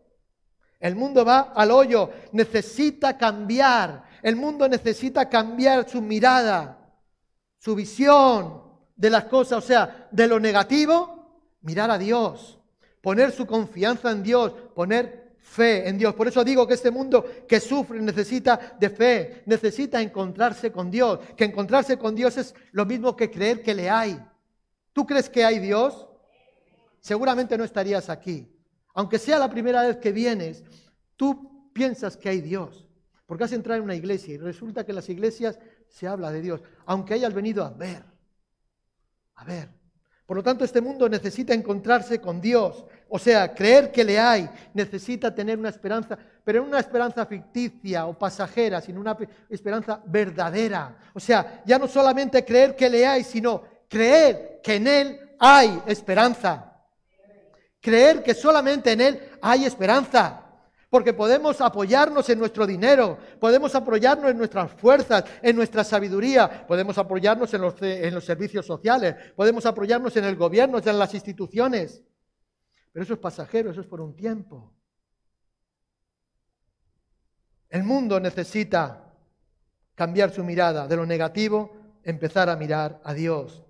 El 0.84 0.96
mundo 0.96 1.24
va 1.24 1.52
al 1.54 1.70
hoyo. 1.70 2.10
Necesita 2.32 3.16
cambiar. 3.16 4.04
El 4.22 4.36
mundo 4.36 4.68
necesita 4.68 5.30
cambiar 5.30 5.88
su 5.88 6.02
mirada, 6.02 6.78
su 7.58 7.74
visión 7.74 8.62
de 8.94 9.08
las 9.08 9.24
cosas, 9.24 9.64
o 9.64 9.66
sea, 9.66 10.08
de 10.10 10.28
lo 10.28 10.38
negativo, 10.38 11.40
mirar 11.62 11.90
a 11.90 11.96
Dios, 11.96 12.58
poner 13.00 13.32
su 13.32 13.46
confianza 13.46 14.10
en 14.10 14.22
Dios, 14.22 14.52
poner 14.74 15.36
fe 15.38 15.88
en 15.88 15.96
Dios. 15.96 16.14
Por 16.14 16.28
eso 16.28 16.44
digo 16.44 16.66
que 16.66 16.74
este 16.74 16.90
mundo 16.90 17.24
que 17.48 17.60
sufre 17.60 17.98
necesita 18.02 18.76
de 18.78 18.90
fe, 18.90 19.42
necesita 19.46 20.02
encontrarse 20.02 20.70
con 20.70 20.90
Dios. 20.90 21.18
Que 21.34 21.44
encontrarse 21.44 21.96
con 21.96 22.14
Dios 22.14 22.36
es 22.36 22.54
lo 22.72 22.84
mismo 22.84 23.16
que 23.16 23.30
creer 23.30 23.62
que 23.62 23.72
le 23.72 23.88
hay. 23.88 24.22
¿Tú 24.92 25.06
crees 25.06 25.30
que 25.30 25.46
hay 25.46 25.60
Dios? 25.60 26.06
Seguramente 27.00 27.56
no 27.56 27.64
estarías 27.64 28.10
aquí. 28.10 28.53
Aunque 28.94 29.18
sea 29.18 29.38
la 29.38 29.50
primera 29.50 29.82
vez 29.82 29.96
que 29.96 30.12
vienes, 30.12 30.64
tú 31.16 31.70
piensas 31.72 32.16
que 32.16 32.28
hay 32.28 32.40
Dios. 32.40 32.86
Porque 33.26 33.44
has 33.44 33.52
entrado 33.52 33.78
en 33.78 33.84
una 33.84 33.94
iglesia 33.94 34.34
y 34.34 34.38
resulta 34.38 34.84
que 34.84 34.92
en 34.92 34.96
las 34.96 35.08
iglesias 35.08 35.58
se 35.88 36.06
habla 36.06 36.30
de 36.30 36.40
Dios. 36.40 36.62
Aunque 36.86 37.14
hayas 37.14 37.34
venido 37.34 37.64
a 37.64 37.70
ver. 37.70 38.04
A 39.36 39.44
ver. 39.44 39.68
Por 40.26 40.36
lo 40.38 40.42
tanto, 40.42 40.64
este 40.64 40.80
mundo 40.80 41.08
necesita 41.08 41.52
encontrarse 41.52 42.18
con 42.18 42.40
Dios, 42.40 42.86
o 43.10 43.18
sea, 43.18 43.54
creer 43.54 43.92
que 43.92 44.04
le 44.04 44.18
hay, 44.18 44.48
necesita 44.72 45.34
tener 45.34 45.58
una 45.58 45.68
esperanza, 45.68 46.16
pero 46.42 46.62
no 46.62 46.68
una 46.68 46.80
esperanza 46.80 47.26
ficticia 47.26 48.06
o 48.06 48.18
pasajera, 48.18 48.80
sino 48.80 49.00
una 49.00 49.16
esperanza 49.50 50.00
verdadera. 50.06 50.96
O 51.12 51.20
sea, 51.20 51.62
ya 51.66 51.78
no 51.78 51.86
solamente 51.86 52.42
creer 52.42 52.74
que 52.74 52.88
le 52.88 53.06
hay, 53.06 53.22
sino 53.22 53.64
creer 53.86 54.60
que 54.62 54.76
en 54.76 54.86
Él 54.86 55.20
hay 55.38 55.82
esperanza. 55.86 56.73
Creer 57.84 58.22
que 58.22 58.32
solamente 58.32 58.92
en 58.92 59.02
Él 59.02 59.20
hay 59.42 59.66
esperanza 59.66 60.40
porque 60.88 61.12
podemos 61.12 61.60
apoyarnos 61.60 62.26
en 62.30 62.38
nuestro 62.38 62.66
dinero, 62.66 63.18
podemos 63.38 63.74
apoyarnos 63.74 64.30
en 64.30 64.38
nuestras 64.38 64.72
fuerzas, 64.72 65.24
en 65.42 65.54
nuestra 65.54 65.84
sabiduría, 65.84 66.66
podemos 66.66 66.96
apoyarnos 66.96 67.52
en 67.52 67.60
los, 67.60 67.74
en 67.82 68.14
los 68.14 68.24
servicios 68.24 68.64
sociales, 68.64 69.16
podemos 69.36 69.66
apoyarnos 69.66 70.16
en 70.16 70.24
el 70.24 70.34
gobierno, 70.34 70.78
en 70.82 70.98
las 70.98 71.12
instituciones. 71.12 72.02
Pero 72.90 73.02
eso 73.02 73.12
es 73.12 73.20
pasajero, 73.20 73.70
eso 73.70 73.82
es 73.82 73.86
por 73.86 74.00
un 74.00 74.16
tiempo. 74.16 74.72
El 77.68 77.82
mundo 77.82 78.18
necesita 78.18 79.12
cambiar 79.94 80.32
su 80.32 80.42
mirada 80.42 80.88
de 80.88 80.96
lo 80.96 81.04
negativo, 81.04 81.76
empezar 82.02 82.48
a 82.48 82.56
mirar 82.56 83.02
a 83.04 83.12
Dios. 83.12 83.62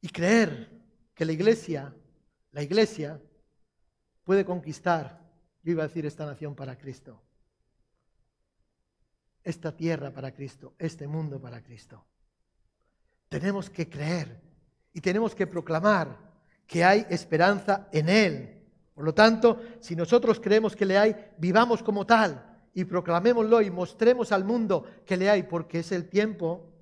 Y 0.00 0.10
creer 0.10 0.75
que 1.16 1.24
la 1.24 1.32
iglesia, 1.32 1.92
la 2.52 2.62
iglesia, 2.62 3.18
puede 4.22 4.44
conquistar, 4.44 5.18
yo 5.62 5.72
iba 5.72 5.82
a 5.82 5.88
decir, 5.88 6.04
esta 6.04 6.26
nación 6.26 6.54
para 6.54 6.76
Cristo, 6.76 7.22
esta 9.42 9.74
tierra 9.74 10.12
para 10.12 10.32
Cristo, 10.32 10.74
este 10.78 11.08
mundo 11.08 11.40
para 11.40 11.62
Cristo. 11.62 12.04
Tenemos 13.30 13.70
que 13.70 13.88
creer 13.88 14.42
y 14.92 15.00
tenemos 15.00 15.34
que 15.34 15.46
proclamar 15.46 16.18
que 16.66 16.84
hay 16.84 17.06
esperanza 17.08 17.88
en 17.92 18.10
Él. 18.10 18.62
Por 18.92 19.04
lo 19.04 19.14
tanto, 19.14 19.62
si 19.80 19.96
nosotros 19.96 20.38
creemos 20.38 20.76
que 20.76 20.84
le 20.84 20.98
hay, 20.98 21.16
vivamos 21.38 21.82
como 21.82 22.04
tal 22.04 22.58
y 22.74 22.84
proclamémoslo 22.84 23.62
y 23.62 23.70
mostremos 23.70 24.32
al 24.32 24.44
mundo 24.44 24.84
que 25.06 25.16
le 25.16 25.30
hay, 25.30 25.44
porque 25.44 25.78
es 25.78 25.92
el 25.92 26.10
tiempo, 26.10 26.75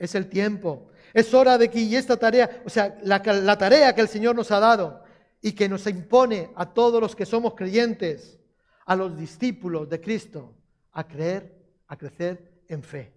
es 0.00 0.14
el 0.16 0.28
tiempo. 0.28 0.88
Es 1.12 1.32
hora 1.34 1.58
de 1.58 1.70
que 1.70 1.78
y 1.78 1.94
esta 1.94 2.16
tarea, 2.16 2.62
o 2.64 2.70
sea, 2.70 2.98
la, 3.02 3.22
tarea 3.58 3.94
que 3.94 4.00
el 4.00 4.08
Señor 4.08 4.34
nos 4.34 4.50
ha 4.50 4.58
dado, 4.58 5.04
y 5.42 5.52
que 5.52 5.68
nos 5.68 5.86
impone 5.86 6.50
a 6.56 6.72
todos 6.72 7.00
los 7.00 7.14
que 7.14 7.26
somos 7.26 7.54
creyentes, 7.54 8.38
a 8.86 8.96
los 8.96 9.16
discípulos 9.16 9.88
de 9.88 10.00
Cristo, 10.00 10.54
a 10.92 11.06
creer, 11.06 11.54
a 11.86 11.96
crecer 11.96 12.62
en 12.68 12.82
fe. 12.82 13.12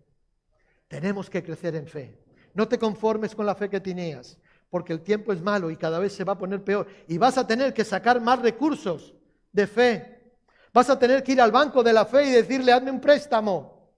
Tenemos 0.88 1.30
que 1.30 1.44
crecer 1.44 1.76
en 1.76 1.88
fe. 1.88 2.20
No 2.54 2.68
te 2.68 2.78
conformes 2.78 3.34
con 3.34 3.46
la 3.46 3.56
fe 3.56 3.70
que 3.70 3.80
tenías, 3.80 4.38
porque 4.70 4.94
el 4.94 5.02
tiempo 5.02 5.34
es 5.34 5.42
malo 5.42 5.72
y 5.72 5.78
cada 5.78 6.00
vez 6.00 6.14
se 6.14 6.24
va 6.24 6.34
a 6.34 6.38
poner 6.38 6.64
peor. 6.64 6.88
Y 7.08 7.18
vas 7.18 7.38
a 7.38 7.48
tener 7.48 7.74
que 7.74 7.84
sacar 7.84 8.22
más 8.22 8.40
recursos 8.40 9.14
de 9.52 9.68
fe. 9.68 10.34
Vas 10.74 10.90
a 10.90 10.98
tener 10.98 11.24
que 11.24 11.34
ir 11.34 11.42
al 11.42 11.52
banco 11.52 11.84
de 11.84 11.94
la 11.94 12.06
fe 12.06 12.26
y 12.26 12.32
decirle, 12.32 12.72
hazme 12.72 12.92
un 12.92 13.02
préstamo. 13.02 13.92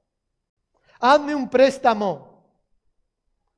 Hazme 0.99 1.35
un 1.35 1.49
préstamo. 1.49 2.24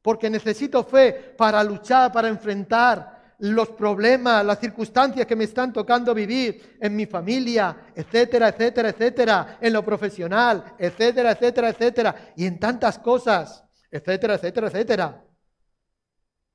Porque 0.08 0.30
necesito 0.30 0.86
fe 0.86 1.12
para 1.38 1.62
luchar, 1.62 2.14
para 2.14 2.30
enfrentar, 2.30 3.36
los 3.40 3.72
problemas, 3.72 4.46
las 4.46 4.58
circunstancias 4.58 5.26
que 5.26 5.36
me 5.36 5.44
están 5.44 5.74
tocando 5.74 6.14
vivir 6.14 6.78
en 6.80 6.96
mi 6.96 7.06
familia, 7.06 7.92
etcétera, 7.94 8.48
etcétera, 8.48 8.88
etcétera, 8.88 9.58
en 9.60 9.74
lo 9.74 9.84
profesional, 9.84 10.76
etcétera, 10.80 11.32
etcétera, 11.32 11.70
etcétera, 11.72 12.34
y 12.38 12.46
en 12.46 12.58
tantas 12.58 13.00
cosas, 13.00 13.66
etcétera, 13.92 14.36
etcétera, 14.36 14.68
etcétera. 14.68 15.26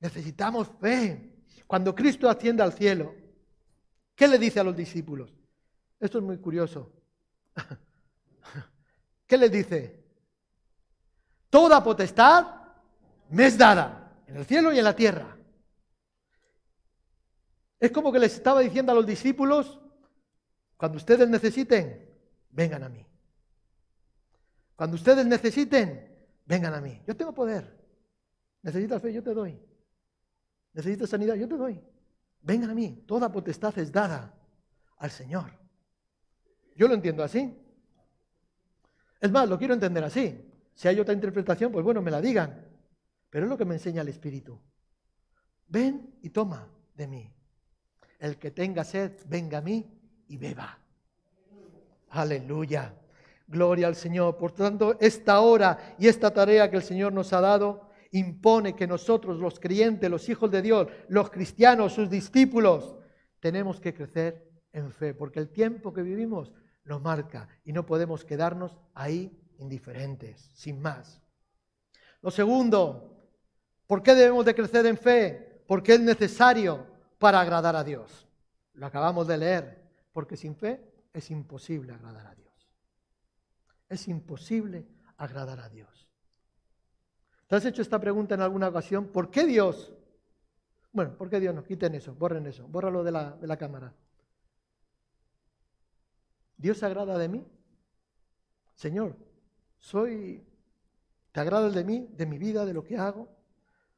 Necesitamos 0.00 0.68
fe. 0.80 1.34
Cuando 1.66 1.94
Cristo 1.94 2.30
asciende 2.30 2.62
al 2.62 2.72
cielo, 2.72 3.14
¿qué 4.14 4.28
le 4.28 4.38
dice 4.38 4.60
a 4.60 4.64
los 4.64 4.74
discípulos? 4.74 5.30
Esto 6.00 6.16
es 6.16 6.24
muy 6.24 6.38
curioso. 6.38 6.90
¿Qué 9.26 9.36
les 9.36 9.52
dice? 9.52 10.02
Toda 11.50 11.84
potestad 11.84 12.61
me 13.32 13.46
es 13.46 13.56
dada 13.56 14.22
en 14.26 14.36
el 14.36 14.44
cielo 14.44 14.72
y 14.72 14.78
en 14.78 14.84
la 14.84 14.94
tierra. 14.94 15.36
Es 17.80 17.90
como 17.90 18.12
que 18.12 18.18
les 18.18 18.34
estaba 18.34 18.60
diciendo 18.60 18.92
a 18.92 18.94
los 18.94 19.06
discípulos, 19.06 19.80
cuando 20.76 20.98
ustedes 20.98 21.28
necesiten, 21.28 22.08
vengan 22.50 22.84
a 22.84 22.88
mí. 22.88 23.06
Cuando 24.76 24.96
ustedes 24.96 25.24
necesiten, 25.26 26.14
vengan 26.44 26.74
a 26.74 26.80
mí. 26.80 27.00
Yo 27.06 27.16
tengo 27.16 27.32
poder. 27.32 27.78
Necesitas 28.62 29.00
fe, 29.00 29.12
yo 29.12 29.22
te 29.22 29.32
doy. 29.32 29.58
Necesitas 30.74 31.10
sanidad, 31.10 31.34
yo 31.34 31.48
te 31.48 31.56
doy. 31.56 31.82
Vengan 32.42 32.70
a 32.70 32.74
mí. 32.74 33.04
Toda 33.06 33.32
potestad 33.32 33.76
es 33.78 33.90
dada 33.90 34.34
al 34.98 35.10
Señor. 35.10 35.52
Yo 36.76 36.86
lo 36.86 36.94
entiendo 36.94 37.24
así. 37.24 37.56
Es 39.20 39.30
más, 39.30 39.48
lo 39.48 39.58
quiero 39.58 39.74
entender 39.74 40.04
así. 40.04 40.48
Si 40.74 40.88
hay 40.88 41.00
otra 41.00 41.14
interpretación, 41.14 41.72
pues 41.72 41.84
bueno, 41.84 42.02
me 42.02 42.10
la 42.10 42.20
digan. 42.20 42.71
Pero 43.32 43.46
es 43.46 43.50
lo 43.50 43.56
que 43.56 43.64
me 43.64 43.76
enseña 43.76 44.02
el 44.02 44.08
Espíritu. 44.08 44.60
Ven 45.66 46.18
y 46.20 46.28
toma 46.28 46.68
de 46.94 47.06
mí. 47.06 47.34
El 48.18 48.36
que 48.36 48.50
tenga 48.50 48.84
sed, 48.84 49.12
venga 49.26 49.56
a 49.56 49.62
mí 49.62 49.90
y 50.28 50.36
beba. 50.36 50.78
Aleluya. 52.10 52.94
Gloria 53.46 53.86
al 53.86 53.96
Señor. 53.96 54.36
Por 54.36 54.52
tanto, 54.52 54.98
esta 55.00 55.40
hora 55.40 55.96
y 55.98 56.08
esta 56.08 56.34
tarea 56.34 56.70
que 56.70 56.76
el 56.76 56.82
Señor 56.82 57.14
nos 57.14 57.32
ha 57.32 57.40
dado 57.40 57.88
impone 58.10 58.76
que 58.76 58.86
nosotros, 58.86 59.38
los 59.38 59.58
creyentes, 59.58 60.10
los 60.10 60.28
hijos 60.28 60.50
de 60.50 60.60
Dios, 60.60 60.88
los 61.08 61.30
cristianos, 61.30 61.94
sus 61.94 62.10
discípulos, 62.10 62.96
tenemos 63.40 63.80
que 63.80 63.94
crecer 63.94 64.46
en 64.74 64.92
fe, 64.92 65.14
porque 65.14 65.40
el 65.40 65.48
tiempo 65.48 65.94
que 65.94 66.02
vivimos 66.02 66.52
nos 66.84 67.00
marca 67.00 67.48
y 67.64 67.72
no 67.72 67.86
podemos 67.86 68.26
quedarnos 68.26 68.78
ahí 68.92 69.42
indiferentes, 69.56 70.50
sin 70.54 70.82
más. 70.82 71.22
Lo 72.20 72.30
segundo, 72.30 73.11
¿por 73.92 74.02
qué 74.02 74.14
debemos 74.14 74.46
de 74.46 74.54
crecer 74.54 74.86
en 74.86 74.96
fe? 74.96 75.62
Porque 75.66 75.92
es 75.92 76.00
necesario 76.00 76.86
para 77.18 77.42
agradar 77.42 77.76
a 77.76 77.84
Dios. 77.84 78.26
Lo 78.72 78.86
acabamos 78.86 79.26
de 79.26 79.36
leer, 79.36 79.82
porque 80.14 80.34
sin 80.34 80.56
fe 80.56 80.80
es 81.12 81.30
imposible 81.30 81.92
agradar 81.92 82.26
a 82.26 82.34
Dios. 82.34 82.70
Es 83.90 84.08
imposible 84.08 84.86
agradar 85.18 85.60
a 85.60 85.68
Dios. 85.68 86.08
¿Te 87.46 87.56
has 87.56 87.66
hecho 87.66 87.82
esta 87.82 88.00
pregunta 88.00 88.34
en 88.34 88.40
alguna 88.40 88.68
ocasión? 88.68 89.08
¿Por 89.08 89.30
qué 89.30 89.44
Dios? 89.44 89.92
Bueno, 90.90 91.14
¿por 91.14 91.28
qué 91.28 91.38
Dios 91.38 91.54
no? 91.54 91.62
Quiten 91.62 91.94
eso, 91.94 92.14
borren 92.14 92.46
eso, 92.46 92.66
bórralo 92.68 93.04
de 93.04 93.12
la, 93.12 93.32
de 93.32 93.46
la 93.46 93.58
cámara. 93.58 93.92
¿Dios 96.56 96.78
se 96.78 96.86
agrada 96.86 97.18
de 97.18 97.28
mí? 97.28 97.46
Señor, 98.74 99.14
soy, 99.78 100.42
¿te 101.30 101.40
agrada 101.40 101.68
de 101.68 101.84
mí, 101.84 102.08
de 102.16 102.24
mi 102.24 102.38
vida, 102.38 102.64
de 102.64 102.72
lo 102.72 102.84
que 102.84 102.96
hago? 102.96 103.41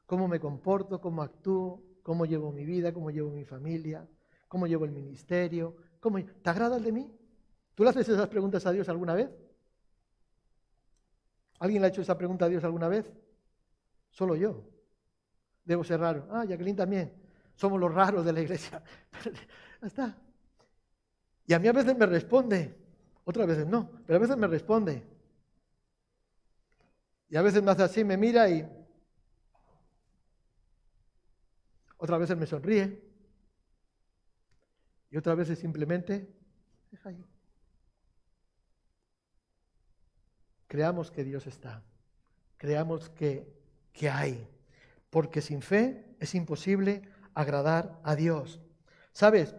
¿Cómo 0.07 0.29
me 0.29 0.39
comporto, 0.39 1.01
cómo 1.01 1.23
actúo, 1.23 1.83
cómo 2.03 2.27
llevo 2.27 2.53
mi 2.53 2.65
vida, 2.65 2.93
cómo 2.93 3.11
llevo 3.11 3.31
mi 3.31 3.45
familia, 3.45 4.07
cómo 4.49 4.67
llevo 4.67 4.85
el 4.85 4.93
ministerio? 4.93 5.77
¿Cómo, 6.01 6.23
¿Te 6.25 6.51
agrada 6.51 6.77
el 6.77 6.85
de 6.85 6.93
mí? 6.93 7.11
¿Tú 7.75 7.83
le 7.83 7.91
haces 7.91 8.09
esas 8.09 8.29
preguntas 8.29 8.67
a 8.67 8.73
Dios 8.73 8.89
alguna 8.89 9.15
vez? 9.15 9.31
¿Alguien 11.59 11.81
le 11.81 11.87
ha 11.87 11.91
hecho 11.91 12.03
esa 12.03 12.19
pregunta 12.19 12.45
a 12.45 12.49
Dios 12.49 12.63
alguna 12.65 12.89
vez? 12.89 13.11
Solo 14.11 14.37
yo. 14.37 14.65
Debo 15.65 15.83
ser 15.83 16.01
raro. 16.01 16.29
Ah, 16.31 16.45
Jacqueline 16.45 16.77
también. 16.77 17.13
Somos 17.55 17.81
los 17.81 17.93
raros 17.93 18.25
de 18.25 18.33
la 18.33 18.41
iglesia. 18.41 18.83
ya 19.81 19.87
está. 19.87 20.19
Y 21.47 21.55
a 21.55 21.59
mí 21.59 21.69
a 21.69 21.73
veces 21.73 21.97
me 21.97 22.07
responde, 22.07 22.75
otras 23.25 23.47
veces 23.47 23.67
no, 23.67 23.91
pero 24.07 24.17
a 24.17 24.21
veces 24.21 24.37
me 24.37 24.47
responde. 24.47 25.03
Y 27.29 27.37
a 27.37 27.43
veces 27.43 27.63
me 27.63 27.71
hace 27.71 27.83
así, 27.83 28.05
me 28.05 28.17
mira 28.17 28.49
y 28.49 28.67
otras 32.05 32.21
veces 32.21 32.37
me 32.37 32.47
sonríe. 32.47 33.03
Y 35.11 35.17
otras 35.17 35.37
veces 35.37 35.59
simplemente. 35.59 36.29
Creamos 40.67 41.11
que 41.11 41.25
Dios 41.25 41.47
está. 41.47 41.83
Creamos 42.57 43.11
que 43.11 43.55
que 43.95 44.11
hay, 44.11 44.47
porque 45.09 45.41
sin 45.41 45.63
fe 45.63 46.05
es 46.19 46.35
imposible 46.35 47.09
agradar 47.33 48.01
a 48.03 48.15
Dios. 48.15 48.61
¿Sabes? 49.13 49.55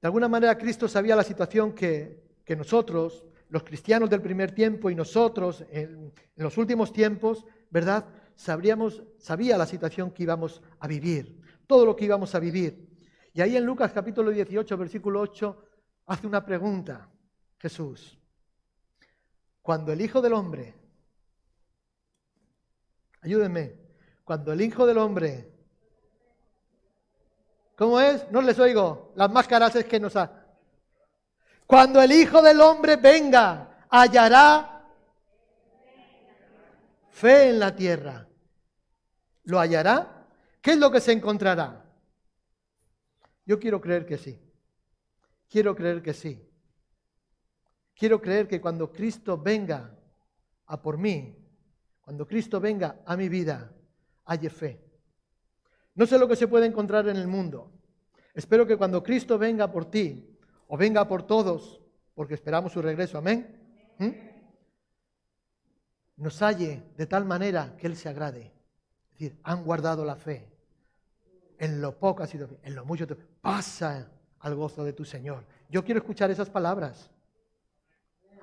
De 0.00 0.06
alguna 0.06 0.28
manera 0.28 0.58
Cristo 0.58 0.86
sabía 0.86 1.16
la 1.16 1.24
situación 1.24 1.72
que, 1.72 2.28
nosotros, 2.56 3.24
los 3.48 3.64
cristianos 3.64 4.08
del 4.08 4.22
primer 4.22 4.52
tiempo 4.52 4.90
y 4.90 4.94
nosotros 4.94 5.64
en, 5.70 6.12
en 6.36 6.44
los 6.44 6.56
últimos 6.58 6.92
tiempos, 6.92 7.44
¿verdad? 7.70 8.06
Sabríamos, 8.36 9.02
sabía 9.18 9.58
la 9.58 9.66
situación 9.66 10.12
que 10.12 10.22
íbamos 10.22 10.62
a 10.78 10.86
vivir, 10.86 11.37
todo 11.68 11.86
lo 11.86 11.94
que 11.94 12.06
íbamos 12.06 12.34
a 12.34 12.40
vivir. 12.40 12.88
Y 13.32 13.40
ahí 13.40 13.56
en 13.56 13.64
Lucas 13.64 13.92
capítulo 13.92 14.32
18, 14.32 14.76
versículo 14.76 15.20
8, 15.20 15.64
hace 16.06 16.26
una 16.26 16.44
pregunta 16.44 17.08
Jesús. 17.58 18.18
Cuando 19.62 19.92
el 19.92 20.00
Hijo 20.00 20.20
del 20.20 20.32
Hombre 20.32 20.78
Ayúdenme. 23.22 23.74
Cuando 24.24 24.52
el 24.52 24.60
Hijo 24.60 24.86
del 24.86 24.98
Hombre. 24.98 25.52
¿Cómo 27.76 28.00
es? 28.00 28.30
No 28.30 28.42
les 28.42 28.58
oigo. 28.58 29.12
Las 29.16 29.30
máscaras 29.30 29.74
es 29.76 29.84
que 29.84 30.00
nos 30.00 30.16
ha. 30.16 30.46
Cuando 31.66 32.00
el 32.00 32.12
Hijo 32.12 32.42
del 32.42 32.60
Hombre 32.60 32.96
venga, 32.96 33.86
hallará 33.90 34.86
fe 37.10 37.50
en 37.50 37.58
la 37.58 37.74
tierra. 37.74 38.26
¿Lo 39.44 39.58
hallará? 39.60 40.17
¿Qué 40.68 40.74
es 40.74 40.80
lo 40.80 40.90
que 40.90 41.00
se 41.00 41.12
encontrará? 41.12 41.82
Yo 43.46 43.58
quiero 43.58 43.80
creer 43.80 44.04
que 44.04 44.18
sí. 44.18 44.38
Quiero 45.48 45.74
creer 45.74 46.02
que 46.02 46.12
sí. 46.12 46.46
Quiero 47.96 48.20
creer 48.20 48.46
que 48.46 48.60
cuando 48.60 48.92
Cristo 48.92 49.38
venga 49.38 49.98
a 50.66 50.82
por 50.82 50.98
mí, 50.98 51.42
cuando 52.02 52.26
Cristo 52.26 52.60
venga 52.60 53.00
a 53.06 53.16
mi 53.16 53.30
vida, 53.30 53.72
haya 54.26 54.50
fe. 54.50 54.84
No 55.94 56.04
sé 56.04 56.18
lo 56.18 56.28
que 56.28 56.36
se 56.36 56.48
puede 56.48 56.66
encontrar 56.66 57.08
en 57.08 57.16
el 57.16 57.28
mundo. 57.28 57.72
Espero 58.34 58.66
que 58.66 58.76
cuando 58.76 59.02
Cristo 59.02 59.38
venga 59.38 59.72
por 59.72 59.90
ti, 59.90 60.38
o 60.66 60.76
venga 60.76 61.08
por 61.08 61.26
todos, 61.26 61.80
porque 62.12 62.34
esperamos 62.34 62.72
su 62.72 62.82
regreso, 62.82 63.16
amén, 63.16 63.96
nos 66.18 66.42
halle 66.42 66.92
de 66.94 67.06
tal 67.06 67.24
manera 67.24 67.74
que 67.78 67.86
Él 67.86 67.96
se 67.96 68.10
agrade. 68.10 68.52
Es 69.12 69.18
decir, 69.18 69.40
han 69.44 69.64
guardado 69.64 70.04
la 70.04 70.16
fe. 70.16 70.57
En 71.58 71.80
lo 71.80 71.98
poco 71.98 72.22
ha 72.22 72.26
sido 72.26 72.48
fe, 72.48 72.58
en 72.62 72.74
lo 72.74 72.84
mucho 72.84 73.06
te... 73.06 73.14
pasa 73.14 74.08
al 74.40 74.54
gozo 74.54 74.84
de 74.84 74.92
tu 74.92 75.04
Señor. 75.04 75.44
Yo 75.68 75.84
quiero 75.84 75.98
escuchar 75.98 76.30
esas 76.30 76.48
palabras. 76.48 77.10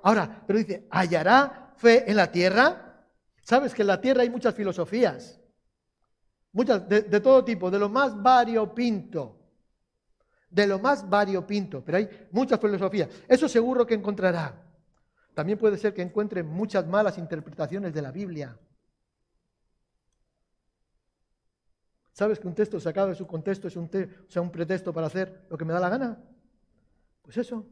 Ahora, 0.04 0.44
pero 0.46 0.60
dice, 0.60 0.86
¿hallará 0.92 1.74
fe 1.78 2.10
en 2.10 2.18
la 2.18 2.32
tierra? 2.32 3.04
Sabes 3.42 3.74
que 3.74 3.82
en 3.82 3.88
la 3.88 4.02
tierra 4.02 4.22
hay 4.22 4.30
muchas 4.30 4.54
filosofías, 4.54 5.40
muchas 6.52 6.88
de, 6.88 7.02
todo 7.20 7.44
tipo, 7.44 7.72
de 7.72 7.80
lo 7.80 7.90
más 7.90 8.22
variopinto, 8.22 9.40
de 10.50 10.68
lo 10.68 10.80
más 10.80 11.08
variopinto, 11.10 11.84
pero 11.84 12.00
hay 12.00 12.28
muchas 12.32 12.60
filosofías. 12.60 13.10
Eso 13.28 13.48
seguro 13.48 13.86
que 13.86 13.94
encontrará. 13.94 14.64
También 15.34 15.58
puede 15.58 15.78
ser 15.78 15.94
que 15.94 16.02
encuentre 16.02 16.44
muchas 16.44 16.88
malas 16.88 17.18
interpretaciones 17.18 17.94
de 17.94 18.02
la 18.02 18.12
Biblia. 18.12 18.58
¿Sabes 22.16 22.40
que 22.40 22.48
un 22.48 22.56
texto 22.56 22.80
sacado 22.80 23.10
de 23.10 23.16
su 23.16 23.28
contexto 23.28 23.68
es 23.68 23.76
un, 23.76 23.86
o 23.86 24.32
sea, 24.32 24.42
un 24.42 24.50
pretexto 24.50 24.94
para 24.94 25.08
hacer 25.08 25.46
lo 25.50 25.58
que 25.58 25.66
me 25.66 25.74
da 25.74 25.82
la 25.82 25.90
gana? 25.90 26.24
Pues 27.22 27.36
eso 27.36 27.68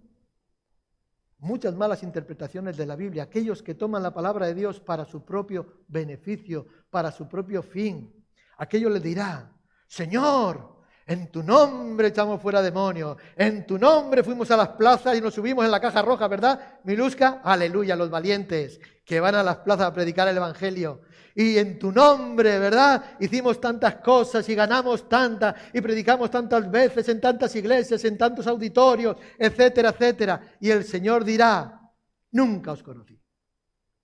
muchas 1.44 1.76
malas 1.76 2.04
interpretaciones 2.04 2.78
de 2.78 2.86
la 2.86 2.96
Biblia, 2.96 3.24
aquellos 3.24 3.62
que 3.62 3.76
toman 3.76 4.02
la 4.02 4.14
palabra 4.14 4.48
de 4.48 4.54
Dios 4.54 4.80
para 4.80 5.06
su 5.06 5.26
propio 5.26 5.84
beneficio, 5.88 6.68
para 6.90 7.12
su 7.12 7.28
propio 7.28 7.62
fin. 7.62 8.12
Aquello 8.58 8.90
le 8.90 9.02
dirá, 9.02 9.52
Señor, 9.86 10.78
en 11.06 11.30
tu 11.30 11.44
nombre 11.44 12.08
echamos 12.08 12.42
fuera 12.42 12.62
demonios, 12.62 13.18
en 13.36 13.66
tu 13.66 13.78
nombre 13.78 14.24
fuimos 14.24 14.50
a 14.52 14.58
las 14.58 14.70
plazas 14.70 15.18
y 15.18 15.22
nos 15.22 15.34
subimos 15.34 15.66
en 15.66 15.72
la 15.72 15.82
caja 15.82 16.02
roja, 16.02 16.30
¿verdad? 16.30 16.80
Milusca, 16.86 17.42
aleluya, 17.44 17.98
los 17.98 18.10
valientes 18.10 18.80
que 19.04 19.20
van 19.20 19.36
a 19.36 19.44
las 19.44 19.58
plazas 19.58 19.88
a 19.88 19.94
predicar 19.94 20.30
el 20.30 20.38
Evangelio 20.38 21.02
y 21.36 21.58
en 21.58 21.80
tu 21.80 21.92
nombre, 21.92 22.60
¿verdad? 22.60 23.18
Hicimos 23.20 23.60
tantas 23.60 23.96
cosas 23.96 24.48
y 24.50 24.56
ganamos 24.56 25.10
tantas 25.10 25.56
y 25.74 25.82
predicamos 25.82 26.30
tantas 26.30 26.70
veces 26.70 27.10
en 27.10 27.20
tantas 27.20 27.56
iglesias, 27.56 28.04
en 28.06 28.18
tantos 28.18 28.46
auditorios, 28.46 29.18
etcétera, 29.38 29.90
etcétera. 29.90 30.58
Y 30.60 30.70
el 30.70 30.84
Señor 30.84 31.24
dirá, 31.24 31.92
nunca 32.32 32.74
os 32.74 32.84
conocí. 32.84 33.20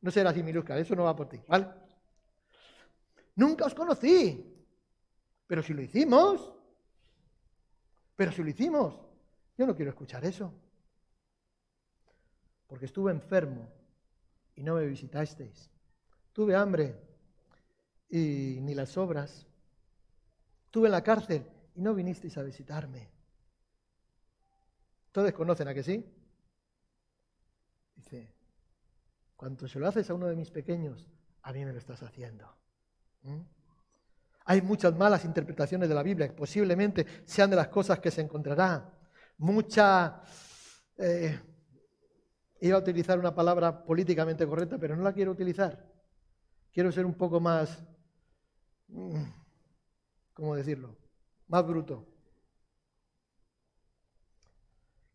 No 0.02 0.12
será 0.12 0.32
así, 0.32 0.42
Miluska, 0.42 0.78
eso 0.78 0.96
no 0.96 1.04
va 1.04 1.16
por 1.16 1.30
ti, 1.30 1.40
¿vale? 1.48 1.68
Nunca 3.36 3.66
os 3.66 3.76
conocí. 3.76 4.46
Pero 5.46 5.62
si 5.62 5.74
lo 5.74 5.82
hicimos, 5.82 6.54
pero 8.16 8.32
si 8.32 8.44
lo 8.44 8.50
hicimos, 8.50 9.00
yo 9.58 9.68
no 9.68 9.76
quiero 9.76 9.92
escuchar 9.92 10.26
eso. 10.26 10.54
Porque 12.66 12.86
estuve 12.86 13.12
enfermo 13.12 13.72
y 14.56 14.64
no 14.64 14.76
me 14.76 14.86
visitasteis. 14.86 15.70
Tuve 16.34 16.56
hambre 16.56 17.09
y 18.10 18.60
ni 18.62 18.74
las 18.74 18.98
obras. 18.98 19.46
Estuve 20.66 20.88
en 20.88 20.92
la 20.92 21.04
cárcel 21.04 21.46
y 21.76 21.82
no 21.82 21.94
vinisteis 21.94 22.38
a 22.38 22.44
visitarme. 22.44 23.10
Todos 25.12 25.32
conocen 25.34 25.68
a 25.68 25.74
que 25.74 25.84
sí. 25.84 26.06
Dice, 27.96 28.34
cuando 29.36 29.68
se 29.68 29.80
lo 29.80 29.88
haces 29.88 30.10
a 30.10 30.14
uno 30.14 30.28
de 30.28 30.36
mis 30.36 30.52
pequeños, 30.52 31.08
a 31.44 31.54
mí 31.54 31.66
me 31.66 31.74
lo 31.74 31.80
estás 31.80 32.04
haciendo. 32.04 32.48
¿Mm? 33.24 33.42
Hay 34.46 34.62
muchas 34.62 34.96
malas 34.96 35.26
interpretaciones 35.26 35.90
de 35.90 35.96
la 35.96 36.04
Biblia, 36.04 36.36
posiblemente 36.36 37.06
sean 37.26 37.50
de 37.50 37.56
las 37.56 37.68
cosas 37.68 38.00
que 38.00 38.12
se 38.12 38.22
encontrará. 38.22 38.92
Mucha... 39.38 40.22
Eh, 40.98 41.40
iba 42.62 42.78
a 42.78 42.82
utilizar 42.82 43.18
una 43.18 43.34
palabra 43.34 43.86
políticamente 43.86 44.46
correcta, 44.46 44.78
pero 44.78 44.96
no 44.96 45.04
la 45.04 45.14
quiero 45.14 45.32
utilizar. 45.32 45.86
Quiero 46.72 46.92
ser 46.92 47.06
un 47.06 47.14
poco 47.14 47.40
más 47.40 47.86
¿cómo 50.34 50.56
decirlo? 50.56 50.96
Más 51.48 51.66
bruto. 51.66 52.06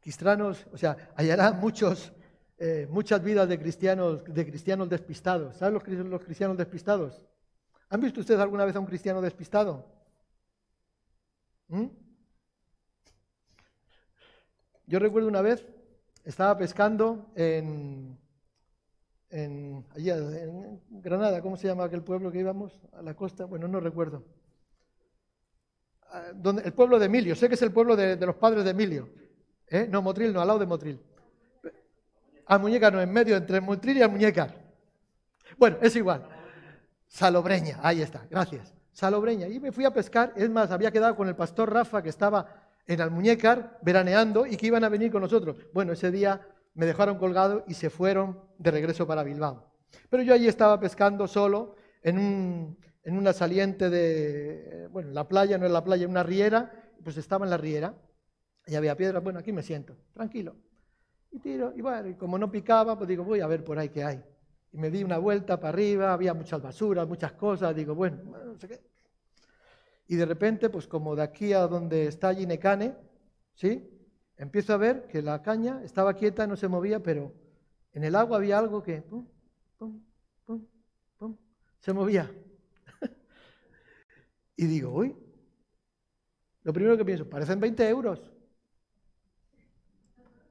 Cristianos, 0.00 0.66
o 0.72 0.76
sea, 0.76 1.12
hallará 1.16 1.52
muchos, 1.52 2.12
eh, 2.58 2.86
muchas 2.90 3.22
vidas 3.22 3.48
de 3.48 3.58
cristianos, 3.58 4.24
de 4.24 4.46
cristianos 4.46 4.88
despistados. 4.88 5.56
¿Saben 5.56 5.74
los, 5.74 5.86
los 5.86 6.22
cristianos 6.22 6.58
despistados? 6.58 7.24
¿Han 7.88 8.00
visto 8.00 8.20
ustedes 8.20 8.40
alguna 8.40 8.64
vez 8.64 8.76
a 8.76 8.80
un 8.80 8.86
cristiano 8.86 9.22
despistado? 9.22 9.86
¿Mm? 11.68 11.86
Yo 14.86 14.98
recuerdo 14.98 15.28
una 15.28 15.40
vez, 15.40 15.66
estaba 16.24 16.58
pescando 16.58 17.32
en, 17.34 18.18
en, 19.34 19.84
allá, 19.96 20.16
en 20.16 20.80
Granada, 20.88 21.42
¿cómo 21.42 21.56
se 21.56 21.66
llama 21.66 21.84
aquel 21.84 22.02
pueblo 22.02 22.30
que 22.30 22.38
íbamos? 22.38 22.80
A 22.92 23.02
la 23.02 23.14
costa, 23.14 23.44
bueno, 23.46 23.66
no 23.66 23.80
recuerdo. 23.80 24.22
Ah, 26.12 26.30
el 26.64 26.72
pueblo 26.72 27.00
de 27.00 27.06
Emilio, 27.06 27.34
sé 27.34 27.48
que 27.48 27.56
es 27.56 27.62
el 27.62 27.72
pueblo 27.72 27.96
de, 27.96 28.16
los 28.16 28.36
padres 28.36 28.62
de 28.62 28.70
Emilio. 28.70 29.08
¿eh? 29.68 29.88
No, 29.90 30.02
Motril, 30.02 30.32
no, 30.32 30.40
al 30.40 30.46
lado 30.46 30.60
de 30.60 30.66
Motril. 30.66 31.00
A 32.46 32.58
Muñeca 32.58 32.92
no, 32.92 33.00
en 33.00 33.12
medio 33.12 33.36
entre 33.36 33.60
Motril 33.60 33.96
y 33.96 34.02
a 34.02 34.08
Muñecar. 34.08 34.54
Bueno, 35.58 35.78
es 35.82 35.96
igual. 35.96 36.28
Salobreña, 37.08 37.80
ahí 37.82 38.02
está, 38.02 38.24
gracias. 38.30 38.72
Salobreña. 38.92 39.48
Y 39.48 39.58
me 39.58 39.72
fui 39.72 39.84
a 39.84 39.92
pescar, 39.92 40.32
es 40.36 40.48
más, 40.48 40.70
había 40.70 40.92
quedado 40.92 41.16
con 41.16 41.26
el 41.26 41.34
pastor 41.34 41.72
Rafa 41.72 42.04
que 42.04 42.10
estaba 42.10 42.70
en 42.86 43.00
Almuñécar 43.00 43.80
veraneando 43.82 44.46
y 44.46 44.56
que 44.56 44.68
iban 44.68 44.84
a 44.84 44.88
venir 44.88 45.10
con 45.10 45.22
nosotros. 45.22 45.56
Bueno, 45.72 45.92
ese 45.92 46.12
día 46.12 46.40
me 46.74 46.86
dejaron 46.86 47.18
colgado 47.18 47.64
y 47.66 47.74
se 47.74 47.90
fueron 47.90 48.40
de 48.58 48.70
regreso 48.70 49.06
para 49.06 49.22
Bilbao. 49.22 49.64
Pero 50.10 50.22
yo 50.22 50.34
allí 50.34 50.48
estaba 50.48 50.78
pescando 50.80 51.26
solo 51.26 51.76
en, 52.02 52.18
un, 52.18 52.78
en 53.02 53.16
una 53.16 53.32
saliente 53.32 53.90
de, 53.90 54.88
bueno, 54.90 55.10
la 55.10 55.28
playa, 55.28 55.56
no 55.58 55.66
es 55.66 55.72
la 55.72 55.84
playa, 55.84 56.06
una 56.08 56.22
riera, 56.22 56.72
pues 57.02 57.16
estaba 57.16 57.46
en 57.46 57.50
la 57.50 57.56
riera 57.56 57.94
y 58.66 58.74
había 58.74 58.96
piedras, 58.96 59.22
bueno, 59.22 59.38
aquí 59.38 59.52
me 59.52 59.62
siento, 59.62 59.96
tranquilo. 60.12 60.56
Y 61.30 61.38
tiro, 61.38 61.72
y 61.76 61.80
bueno, 61.80 62.08
y 62.08 62.14
como 62.14 62.38
no 62.38 62.50
picaba, 62.50 62.96
pues 62.96 63.08
digo, 63.08 63.24
voy 63.24 63.40
a 63.40 63.46
ver 63.46 63.64
por 63.64 63.78
ahí 63.78 63.88
qué 63.88 64.04
hay. 64.04 64.22
Y 64.72 64.78
me 64.78 64.90
di 64.90 65.04
una 65.04 65.18
vuelta 65.18 65.58
para 65.58 65.70
arriba, 65.70 66.12
había 66.12 66.34
muchas 66.34 66.60
basuras, 66.60 67.06
muchas 67.06 67.32
cosas, 67.32 67.74
digo, 67.74 67.94
bueno, 67.94 68.18
no 68.44 68.58
sé 68.58 68.68
qué. 68.68 68.80
Y 70.06 70.16
de 70.16 70.26
repente, 70.26 70.70
pues 70.70 70.86
como 70.86 71.16
de 71.16 71.22
aquí 71.22 71.52
a 71.52 71.60
donde 71.60 72.06
está 72.06 72.34
Ginecane, 72.34 72.94
¿sí? 73.54 73.93
Empiezo 74.36 74.74
a 74.74 74.76
ver 74.76 75.06
que 75.06 75.22
la 75.22 75.42
caña 75.42 75.82
estaba 75.84 76.14
quieta, 76.14 76.46
no 76.46 76.56
se 76.56 76.68
movía, 76.68 77.00
pero 77.00 77.32
en 77.92 78.04
el 78.04 78.14
agua 78.16 78.38
había 78.38 78.58
algo 78.58 78.82
que 78.82 79.02
pum, 79.02 79.26
pum, 79.78 80.00
pum, 80.44 80.66
pum, 81.18 81.36
se 81.80 81.92
movía. 81.92 82.30
y 84.56 84.66
digo, 84.66 84.90
uy, 84.92 85.16
lo 86.62 86.72
primero 86.72 86.96
que 86.96 87.04
pienso, 87.04 87.28
parecen 87.28 87.60
20 87.60 87.88
euros. 87.88 88.32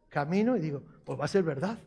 Camino 0.09 0.55
y 0.55 0.61
digo, 0.61 0.83
pues 1.03 1.19
va 1.19 1.25
a 1.25 1.27
ser 1.27 1.43
verdad 1.43 1.77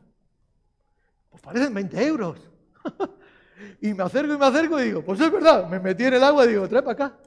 pues 1.36 1.42
parecen 1.42 1.74
20 1.74 2.06
euros. 2.06 2.38
y 3.80 3.92
me 3.92 4.04
acerco 4.04 4.32
y 4.32 4.38
me 4.38 4.46
acerco 4.46 4.80
y 4.80 4.84
digo, 4.84 5.04
pues 5.04 5.20
es 5.20 5.30
verdad, 5.30 5.68
me 5.68 5.78
metí 5.78 6.04
en 6.04 6.14
el 6.14 6.24
agua 6.24 6.46
y 6.46 6.48
digo, 6.48 6.66
trae 6.66 6.82
para 6.82 6.92
acá, 6.92 7.18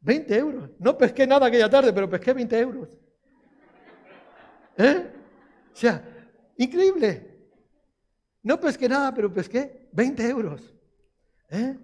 20 0.00 0.36
euros. 0.36 0.70
No 0.78 0.98
pesqué 0.98 1.26
nada 1.26 1.46
aquella 1.46 1.70
tarde, 1.70 1.92
pero 1.92 2.08
pesqué 2.08 2.34
20 2.34 2.58
euros. 2.58 2.88
¿Eh? 4.76 5.12
O 5.72 5.76
sea, 5.76 6.02
increíble. 6.56 7.34
No 8.42 8.60
pesqué 8.60 8.88
nada, 8.88 9.14
pero 9.14 9.32
pesqué 9.32 9.88
20 9.92 10.28
euros. 10.28 10.74
¿Eh? 11.48 11.78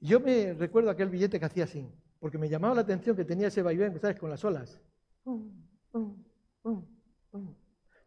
Yo 0.00 0.20
me 0.20 0.54
recuerdo 0.54 0.90
aquel 0.90 1.08
billete 1.08 1.38
que 1.38 1.44
hacía 1.46 1.64
así, 1.64 1.90
porque 2.18 2.38
me 2.38 2.48
llamaba 2.48 2.74
la 2.74 2.80
atención 2.82 3.16
que 3.16 3.24
tenía 3.24 3.48
ese 3.48 3.62
vaivén, 3.62 3.98
¿sabes? 4.00 4.18
Con 4.18 4.30
las 4.30 4.44
olas. 4.44 4.80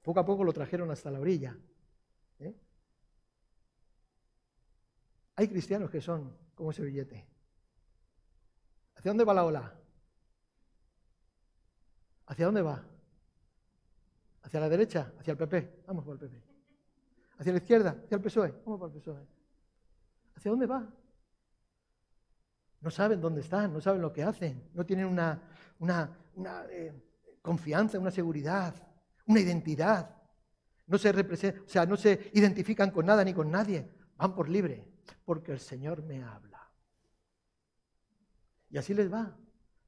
Poco 0.01 0.19
a 0.19 0.25
poco 0.25 0.43
lo 0.43 0.53
trajeron 0.53 0.89
hasta 0.91 1.11
la 1.11 1.19
orilla. 1.19 1.57
¿Eh? 2.39 2.55
Hay 5.35 5.47
cristianos 5.47 5.89
que 5.89 6.01
son 6.01 6.35
como 6.55 6.71
ese 6.71 6.83
billete. 6.83 7.27
¿Hacia 8.95 9.11
dónde 9.11 9.23
va 9.23 9.33
la 9.33 9.45
ola? 9.45 9.79
¿Hacia 12.25 12.45
dónde 12.45 12.61
va? 12.61 12.83
¿Hacia 14.47 14.61
la 14.61 14.69
derecha? 14.69 15.11
¿Hacia 15.19 15.31
el 15.33 15.37
PP? 15.37 15.83
Vamos 15.87 16.05
por 16.05 16.13
el 16.13 16.19
PP. 16.19 16.41
¿Hacia 17.37 17.51
la 17.51 17.57
izquierda? 17.57 17.97
¿Hacia 18.01 18.15
el 18.15 18.21
PSOE? 18.21 18.53
Vamos 18.65 18.79
por 18.79 18.89
el 18.89 18.95
PSOE. 18.95 19.27
¿Hacia 20.37 20.51
dónde 20.51 20.65
va? 20.65 20.87
No 22.79 22.89
saben 22.89 23.19
dónde 23.19 23.41
están, 23.41 23.73
no 23.73 23.81
saben 23.81 24.01
lo 24.01 24.13
que 24.13 24.23
hacen, 24.23 24.69
no 24.73 24.85
tienen 24.85 25.05
una, 25.05 25.41
una, 25.79 26.65
eh, 26.69 26.93
confianza, 27.41 27.99
una 27.99 28.09
seguridad, 28.09 28.73
una 29.25 29.41
identidad. 29.41 30.15
No 30.85 30.97
se 30.97 31.09
o 31.09 31.67
sea, 31.67 31.85
no 31.85 31.97
se 31.97 32.31
identifican 32.33 32.91
con 32.91 33.05
nada 33.05 33.25
ni 33.25 33.33
con 33.33 33.51
nadie. 33.51 33.91
Van 34.15 34.33
por 34.33 34.47
libre, 34.47 34.87
porque 35.25 35.51
el 35.51 35.59
Señor 35.59 36.03
me 36.03 36.23
habla. 36.23 36.71
Y 38.69 38.77
así 38.77 38.93
les 38.93 39.11
va. 39.11 39.37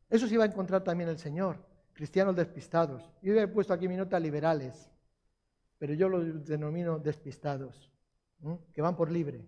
Eso 0.10 0.28
sí 0.28 0.36
va 0.36 0.44
a 0.44 0.48
encontrar 0.48 0.84
también 0.84 1.10
el 1.10 1.18
Señor. 1.18 1.69
Cristianos 2.00 2.34
despistados. 2.34 3.04
Yo 3.22 3.38
he 3.38 3.46
puesto 3.50 3.74
aquí 3.74 3.90
mi 3.90 3.98
nota 3.98 4.18
liberales, 4.18 4.90
pero 5.78 5.94
yo 5.94 6.08
los 6.08 6.46
denomino 6.46 6.98
despistados, 6.98 7.92
que 8.72 8.82
van 8.82 8.96
por 8.96 9.12
libre. 9.12 9.46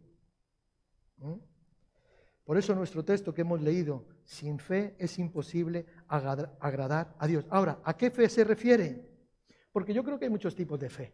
Por 2.43 2.57
eso 2.57 2.75
nuestro 2.75 3.05
texto 3.05 3.33
que 3.33 3.39
hemos 3.39 3.61
leído, 3.61 4.03
sin 4.25 4.59
fe 4.59 4.97
es 4.99 5.17
imposible 5.17 5.85
agradar 6.09 7.15
a 7.17 7.25
Dios. 7.25 7.45
Ahora, 7.49 7.79
¿a 7.85 7.95
qué 7.95 8.11
fe 8.11 8.27
se 8.27 8.43
refiere? 8.43 9.01
Porque 9.71 9.93
yo 9.93 10.03
creo 10.03 10.19
que 10.19 10.25
hay 10.25 10.31
muchos 10.31 10.53
tipos 10.53 10.77
de 10.77 10.89
fe. 10.89 11.13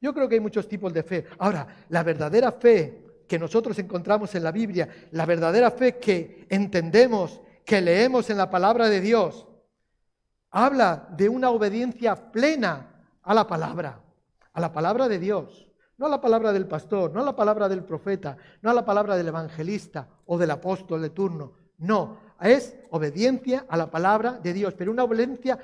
Yo 0.00 0.12
creo 0.12 0.28
que 0.28 0.34
hay 0.34 0.40
muchos 0.40 0.66
tipos 0.66 0.92
de 0.92 1.04
fe. 1.04 1.24
Ahora, 1.38 1.86
la 1.88 2.02
verdadera 2.02 2.50
fe 2.50 3.04
que 3.28 3.38
nosotros 3.38 3.78
encontramos 3.78 4.34
en 4.34 4.42
la 4.42 4.50
Biblia, 4.50 4.88
la 5.12 5.24
verdadera 5.24 5.70
fe 5.70 5.98
que 5.98 6.48
entendemos, 6.48 7.40
que 7.64 7.80
leemos 7.80 8.28
en 8.28 8.38
la 8.38 8.50
palabra 8.50 8.88
de 8.88 9.00
Dios, 9.00 9.47
habla 10.50 11.08
de 11.16 11.28
una 11.28 11.50
obediencia 11.50 12.30
plena 12.32 12.86
a 13.22 13.34
la 13.34 13.46
palabra, 13.46 14.00
a 14.52 14.60
la 14.60 14.72
palabra 14.72 15.08
de 15.08 15.18
Dios. 15.18 15.66
No 15.96 16.06
a 16.06 16.10
la 16.10 16.20
palabra 16.20 16.52
del 16.52 16.66
pastor, 16.66 17.12
no 17.12 17.20
a 17.20 17.24
la 17.24 17.34
palabra 17.34 17.68
del 17.68 17.82
profeta, 17.82 18.36
no 18.62 18.70
a 18.70 18.74
la 18.74 18.84
palabra 18.84 19.16
del 19.16 19.28
evangelista 19.28 20.08
o 20.26 20.38
del 20.38 20.52
apóstol 20.52 21.02
de 21.02 21.10
turno. 21.10 21.54
No, 21.78 22.18
es 22.40 22.76
obediencia 22.90 23.66
a 23.68 23.76
la 23.76 23.90
palabra 23.90 24.32
de 24.32 24.52
Dios, 24.52 24.74
pero 24.74 24.92
una 24.92 25.02
obediencia 25.02 25.58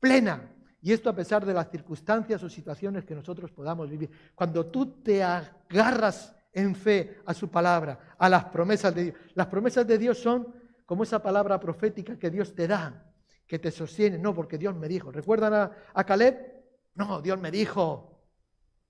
plena, 0.00 0.50
y 0.82 0.92
esto 0.92 1.08
a 1.08 1.14
pesar 1.14 1.46
de 1.46 1.54
las 1.54 1.70
circunstancias 1.70 2.42
o 2.42 2.48
situaciones 2.48 3.04
que 3.04 3.14
nosotros 3.14 3.52
podamos 3.52 3.88
vivir. 3.88 4.10
Cuando 4.34 4.66
tú 4.66 5.00
te 5.00 5.22
agarras 5.22 6.34
en 6.52 6.74
fe 6.74 7.20
a 7.24 7.34
su 7.34 7.48
palabra, 7.48 7.98
a 8.18 8.28
las 8.28 8.46
promesas 8.46 8.94
de 8.94 9.04
Dios. 9.04 9.16
Las 9.34 9.46
promesas 9.46 9.86
de 9.86 9.98
Dios 9.98 10.18
son 10.18 10.48
como 10.86 11.04
esa 11.04 11.22
palabra 11.22 11.60
profética 11.60 12.18
que 12.18 12.30
Dios 12.30 12.54
te 12.54 12.66
da, 12.66 13.07
que 13.48 13.58
te 13.58 13.72
sostiene. 13.72 14.18
No, 14.18 14.32
porque 14.34 14.58
Dios 14.58 14.76
me 14.76 14.86
dijo. 14.86 15.10
¿Recuerdan 15.10 15.54
a, 15.54 15.72
a 15.92 16.04
Caleb? 16.04 16.36
No, 16.94 17.20
Dios 17.20 17.40
me 17.40 17.50
dijo 17.50 18.20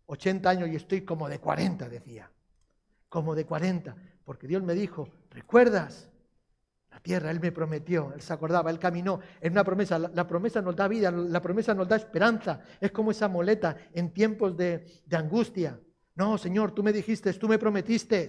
80 0.06 0.50
años 0.50 0.68
y 0.68 0.76
estoy 0.76 1.02
como 1.02 1.28
de 1.28 1.38
40, 1.38 1.88
decía. 1.88 2.30
Como 3.08 3.34
de 3.34 3.46
40. 3.46 3.96
Porque 4.24 4.46
Dios 4.46 4.62
me 4.62 4.74
dijo, 4.74 5.08
¿recuerdas? 5.30 6.10
tierra, 7.00 7.30
Él 7.30 7.40
me 7.40 7.52
prometió, 7.52 8.12
Él 8.14 8.20
se 8.20 8.32
acordaba, 8.32 8.70
Él 8.70 8.78
caminó 8.78 9.20
en 9.40 9.52
una 9.52 9.64
promesa. 9.64 9.98
La, 9.98 10.26
promesa 10.26 10.60
nos 10.60 10.76
da 10.76 10.88
vida, 10.88 11.10
la 11.10 11.40
promesa 11.40 11.74
nos 11.74 11.88
da 11.88 11.96
esperanza. 11.96 12.60
Es 12.80 12.90
como 12.92 13.10
esa 13.10 13.28
moleta 13.28 13.76
en 13.92 14.12
tiempos 14.12 14.56
de, 14.56 15.02
de 15.04 15.16
angustia. 15.16 15.80
No, 16.14 16.36
Señor, 16.38 16.72
tú 16.72 16.82
me 16.82 16.92
dijiste, 16.92 17.32
tú 17.34 17.48
me 17.48 17.58
prometiste, 17.58 18.28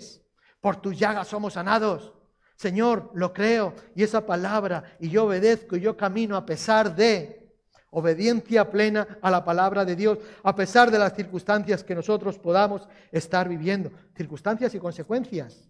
por 0.62 0.78
tus 0.82 0.98
llagas 0.98 1.28
somos 1.28 1.54
sanados. 1.54 2.14
Señor, 2.60 3.10
lo 3.14 3.32
creo 3.32 3.74
y 3.96 4.04
esa 4.04 4.26
palabra, 4.26 4.98
y 5.00 5.10
yo 5.10 5.24
obedezco 5.24 5.78
y 5.78 5.80
yo 5.80 5.96
camino 5.96 6.36
a 6.36 6.46
pesar 6.46 6.94
de 6.94 7.56
obediencia 7.92 8.70
plena 8.70 9.18
a 9.22 9.32
la 9.32 9.46
palabra 9.46 9.86
de 9.86 9.96
Dios, 9.96 10.20
a 10.44 10.54
pesar 10.54 10.92
de 10.92 11.00
las 11.00 11.16
circunstancias 11.16 11.86
que 11.86 11.96
nosotros 11.96 12.38
podamos 12.38 12.86
estar 13.12 13.48
viviendo, 13.48 13.92
circunstancias 14.14 14.76
y 14.76 14.80
consecuencias 14.80 15.70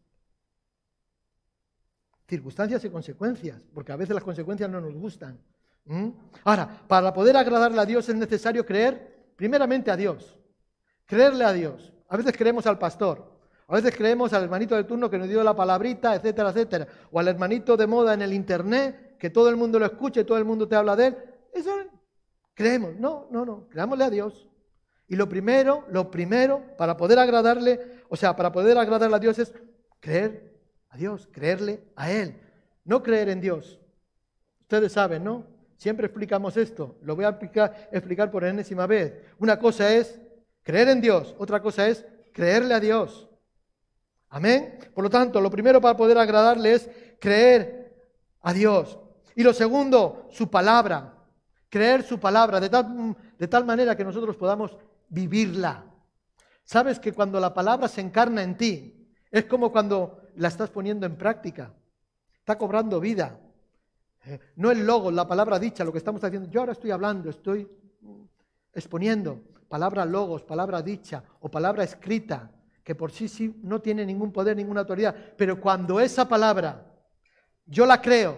circunstancias 2.29 2.85
y 2.85 2.89
consecuencias, 2.89 3.65
porque 3.73 3.91
a 3.91 3.95
veces 3.95 4.13
las 4.13 4.23
consecuencias 4.23 4.69
no 4.69 4.79
nos 4.79 4.93
gustan. 4.93 5.39
Ahora, 6.43 6.69
para 6.87 7.11
poder 7.11 7.35
agradarle 7.35 7.81
a 7.81 7.85
Dios 7.85 8.07
es 8.07 8.15
necesario 8.15 8.63
creer 8.63 9.33
primeramente 9.35 9.89
a 9.89 9.97
Dios, 9.97 10.37
creerle 11.05 11.43
a 11.43 11.51
Dios. 11.51 11.91
A 12.07 12.17
veces 12.17 12.37
creemos 12.37 12.67
al 12.67 12.77
pastor, 12.77 13.38
a 13.69 13.75
veces 13.75 13.95
creemos 13.95 14.33
al 14.33 14.43
hermanito 14.43 14.75
de 14.75 14.83
turno 14.83 15.11
que 15.11 15.19
nos 15.19 15.29
dio 15.29 15.43
la 15.43 15.55
palabrita, 15.55 16.15
etcétera, 16.15 16.49
etcétera, 16.49 16.87
o 17.11 17.19
al 17.19 17.27
hermanito 17.27 17.77
de 17.77 17.85
moda 17.85 18.15
en 18.15 18.23
el 18.23 18.33
internet, 18.33 19.15
que 19.19 19.29
todo 19.29 19.47
el 19.47 19.57
mundo 19.57 19.77
lo 19.77 19.85
escuche, 19.85 20.23
todo 20.23 20.39
el 20.39 20.45
mundo 20.45 20.67
te 20.67 20.75
habla 20.75 20.95
de 20.95 21.07
él. 21.07 21.17
Eso 21.53 21.71
creemos, 22.55 22.95
no, 22.95 23.27
no, 23.29 23.45
no, 23.45 23.67
creámosle 23.69 24.05
a 24.05 24.09
Dios. 24.09 24.47
Y 25.07 25.15
lo 25.15 25.29
primero, 25.29 25.85
lo 25.91 26.09
primero, 26.09 26.63
para 26.77 26.97
poder 26.97 27.19
agradarle, 27.19 28.01
o 28.09 28.15
sea, 28.15 28.35
para 28.35 28.51
poder 28.51 28.75
agradarle 28.77 29.15
a 29.15 29.19
Dios 29.19 29.37
es 29.37 29.53
creer 29.99 30.59
a 30.89 30.97
Dios, 30.97 31.29
creerle 31.31 31.83
a 31.95 32.11
Él, 32.11 32.41
no 32.85 33.03
creer 33.03 33.29
en 33.29 33.39
Dios. 33.39 33.79
Ustedes 34.61 34.93
saben, 34.93 35.23
¿no? 35.23 35.45
Siempre 35.77 36.07
explicamos 36.07 36.57
esto, 36.57 36.97
lo 37.03 37.15
voy 37.15 37.25
a 37.25 37.39
explicar, 37.91 38.31
por 38.31 38.43
enésima 38.43 38.87
vez. 38.87 39.13
Una 39.37 39.59
cosa 39.59 39.93
es 39.93 40.19
creer 40.63 40.89
en 40.89 41.01
Dios, 41.01 41.35
otra 41.37 41.61
cosa 41.61 41.87
es 41.87 42.03
creerle 42.33 42.73
a 42.73 42.79
Dios. 42.79 43.28
Amén. 44.29 44.79
Por 44.93 45.03
lo 45.03 45.09
tanto, 45.09 45.41
lo 45.41 45.49
primero 45.49 45.81
para 45.81 45.97
poder 45.97 46.17
agradarle 46.17 46.73
es 46.73 46.89
creer 47.19 47.95
a 48.41 48.53
Dios. 48.53 48.99
Y 49.35 49.43
lo 49.43 49.53
segundo, 49.53 50.27
su 50.31 50.49
palabra. 50.49 51.15
creer 51.69 52.01
su 52.01 52.19
palabra 52.19 52.59
de 52.59 52.67
tal, 52.67 53.15
de 53.37 53.47
tal 53.47 53.63
manera 53.63 53.95
que 53.95 54.03
nosotros 54.03 54.35
podamos 54.35 54.75
vivirla. 55.07 55.83
Sabes 56.63 56.99
que 56.99 57.13
cuando 57.13 57.39
la 57.39 57.53
palabra 57.53 57.87
se 57.87 58.01
encarna 58.01 58.41
en 58.41 58.57
ti, 58.57 59.07
es 59.29 59.45
como 59.45 59.71
cuando 59.71 60.21
la 60.35 60.47
estás 60.47 60.71
poniendo 60.71 61.05
en 61.05 61.15
práctica, 61.15 61.71
está 62.39 62.57
cobrando 62.57 62.99
vida. 62.99 63.39
Eh, 64.25 64.39
no 64.55 64.71
el 64.71 64.85
logo, 64.85 65.11
la 65.11 65.27
palabra 65.27 65.59
dicha, 65.59 65.83
lo 65.83 65.91
que 65.91 65.99
estamos 65.99 66.23
haciendo. 66.23 66.49
Yo 66.49 66.61
ahora 66.61 66.73
estoy 66.73 66.91
hablando, 66.91 67.29
estoy 67.29 67.67
exponiendo 68.73 69.41
palabra 69.67 70.05
logos, 70.05 70.43
palabra 70.43 70.81
dicha 70.81 71.23
o 71.39 71.49
palabra 71.49 71.83
escrita, 71.83 72.51
que 72.89 72.95
por 72.95 73.11
sí 73.11 73.27
sí 73.27 73.55
no 73.61 73.79
tiene 73.79 74.03
ningún 74.03 74.31
poder, 74.31 74.57
ninguna 74.57 74.79
autoridad. 74.79 75.13
Pero 75.37 75.61
cuando 75.61 75.99
esa 75.99 76.27
palabra 76.27 76.91
yo 77.63 77.85
la 77.85 78.01
creo 78.01 78.35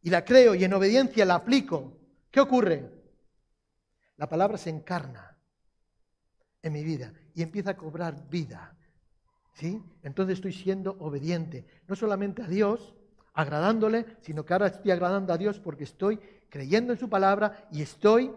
y 0.00 0.10
la 0.10 0.24
creo 0.24 0.54
y 0.54 0.62
en 0.62 0.72
obediencia 0.74 1.24
la 1.24 1.34
aplico, 1.34 1.98
¿qué 2.30 2.38
ocurre? 2.38 2.88
La 4.16 4.28
palabra 4.28 4.58
se 4.58 4.70
encarna 4.70 5.36
en 6.62 6.72
mi 6.72 6.84
vida 6.84 7.12
y 7.34 7.42
empieza 7.42 7.70
a 7.70 7.76
cobrar 7.76 8.28
vida. 8.28 8.78
¿Sí? 9.54 9.82
Entonces 10.04 10.34
estoy 10.34 10.52
siendo 10.52 10.92
obediente, 11.00 11.66
no 11.88 11.96
solamente 11.96 12.42
a 12.42 12.46
Dios, 12.46 12.94
agradándole, 13.34 14.06
sino 14.20 14.44
que 14.44 14.52
ahora 14.52 14.68
estoy 14.68 14.92
agradando 14.92 15.32
a 15.32 15.36
Dios 15.36 15.58
porque 15.58 15.82
estoy 15.82 16.20
creyendo 16.48 16.92
en 16.92 16.98
su 17.00 17.08
palabra 17.08 17.66
y 17.72 17.82
estoy 17.82 18.30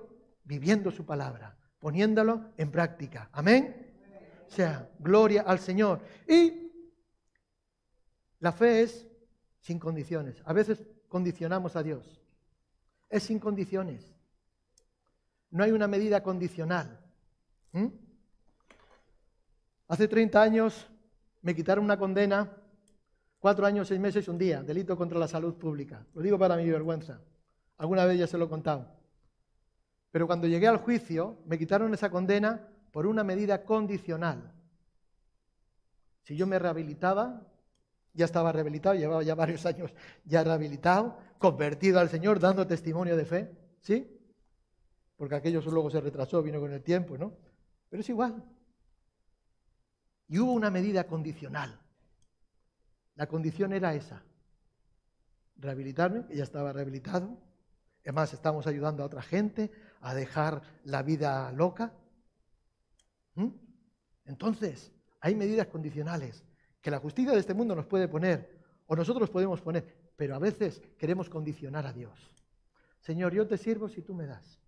viviendo 0.46 0.90
su 0.90 1.06
palabra, 1.06 1.60
poniéndolo 1.78 2.54
en 2.58 2.72
práctica. 2.72 3.30
Amén. 3.34 3.91
Sea, 4.52 4.92
gloria 5.00 5.44
al 5.44 5.60
Señor. 5.60 6.02
Y 6.28 6.74
la 8.40 8.52
fe 8.52 8.82
es 8.82 9.08
sin 9.62 9.80
condiciones. 9.80 10.42
A 10.44 10.52
veces 10.52 10.84
condicionamos 11.08 11.78
a 11.78 11.84
Dios. 11.84 12.22
Es 13.10 13.24
sin 13.24 13.40
condiciones. 13.40 14.14
No 15.52 15.64
hay 15.64 15.72
una 15.72 15.88
medida 15.88 16.22
condicional. 16.22 17.00
¿Mm? 17.72 17.88
Hace 19.88 20.10
30 20.10 20.42
años 20.42 20.86
me 21.42 21.56
quitaron 21.56 21.86
una 21.86 21.98
condena, 21.98 22.52
cuatro 23.40 23.66
años, 23.66 23.88
seis 23.88 24.02
meses, 24.02 24.28
un 24.28 24.38
día, 24.38 24.64
delito 24.64 24.98
contra 24.98 25.18
la 25.18 25.30
salud 25.30 25.54
pública. 25.54 26.06
Lo 26.14 26.22
digo 26.22 26.38
para 26.38 26.58
mi 26.58 26.70
vergüenza. 26.70 27.22
Alguna 27.78 28.04
vez 28.04 28.20
ya 28.20 28.28
se 28.28 28.38
lo 28.38 28.46
he 28.46 28.50
contado. 28.50 29.00
Pero 30.12 30.28
cuando 30.28 30.46
llegué 30.46 30.68
al 30.68 30.78
juicio, 30.78 31.38
me 31.46 31.58
quitaron 31.58 31.94
esa 31.94 32.10
condena 32.10 32.68
por 32.92 33.08
una 33.08 33.24
medida 33.24 33.64
condicional. 33.64 34.54
Si 36.24 36.36
yo 36.36 36.46
me 36.46 36.60
rehabilitaba, 36.60 37.48
ya 38.14 38.26
estaba 38.26 38.52
rehabilitado, 38.52 38.96
llevaba 38.96 39.24
ya 39.24 39.36
varios 39.36 39.66
años 39.66 39.94
ya 40.26 40.44
rehabilitado, 40.44 41.18
convertido 41.38 42.00
al 42.00 42.10
Señor, 42.10 42.40
dando 42.40 42.68
testimonio 42.68 43.16
de 43.16 43.26
fe, 43.26 43.58
¿sí? 43.80 44.20
Porque 45.16 45.36
aquello 45.36 45.62
luego 45.62 45.90
se 45.90 46.02
retrasó, 46.02 46.42
vino 46.44 46.60
con 46.60 46.74
el 46.74 46.84
tiempo, 46.84 47.18
¿no? 47.18 47.34
Pero 47.90 48.02
es 48.02 48.10
igual. 48.10 48.44
Y 50.28 50.40
hubo 50.40 50.54
una 50.54 50.70
medida 50.70 51.06
condicional. 51.06 51.80
La 53.16 53.28
condición 53.28 53.74
era 53.74 53.94
esa. 53.94 54.24
Rehabilitarme, 55.58 56.26
que 56.26 56.36
ya 56.36 56.44
estaba 56.44 56.74
rehabilitado. 56.74 57.38
Además, 58.04 58.34
estamos 58.34 58.66
ayudando 58.66 59.04
a 59.04 59.06
otra 59.06 59.22
gente 59.22 59.72
a 60.00 60.14
dejar 60.16 60.62
la 60.86 61.04
vida 61.04 61.52
loca. 61.52 61.94
¿Mm? 63.36 63.48
Entonces, 64.26 64.92
hay 65.20 65.36
medidas 65.36 65.68
condicionales 65.68 66.44
que 66.82 66.92
la 66.92 67.00
justicia 67.00 67.34
de 67.34 67.40
este 67.40 67.54
mundo 67.54 67.76
nos 67.76 67.86
puede 67.86 68.08
poner, 68.08 68.60
o 68.88 68.96
nosotros 68.96 69.30
podemos 69.30 69.62
poner, 69.62 70.12
pero 70.16 70.36
a 70.36 70.40
veces 70.40 70.82
queremos 70.98 71.30
condicionar 71.30 71.86
a 71.86 71.94
Dios. 71.94 72.32
Señor, 73.00 73.34
yo 73.34 73.48
te 73.48 73.58
sirvo 73.58 73.88
si 73.88 74.02
tú 74.02 74.14
me 74.14 74.26
das. 74.26 74.60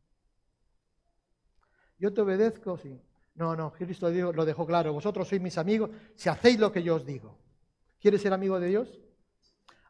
Yo 1.98 2.14
te 2.14 2.22
obedezco 2.22 2.78
si... 2.78 3.00
No, 3.36 3.56
no, 3.56 3.74
Cristo 3.74 4.12
lo 4.12 4.46
dejó 4.46 4.66
claro, 4.66 4.94
vosotros 4.94 5.28
sois 5.28 5.42
mis 5.42 5.58
amigos 5.58 5.90
si 6.16 6.30
hacéis 6.30 6.60
lo 6.60 6.72
que 6.72 6.84
yo 6.84 6.96
os 6.96 7.06
digo. 7.06 7.40
¿Quieres 8.00 8.22
ser 8.22 8.34
amigo 8.34 8.60
de 8.60 8.68
Dios? 8.68 9.00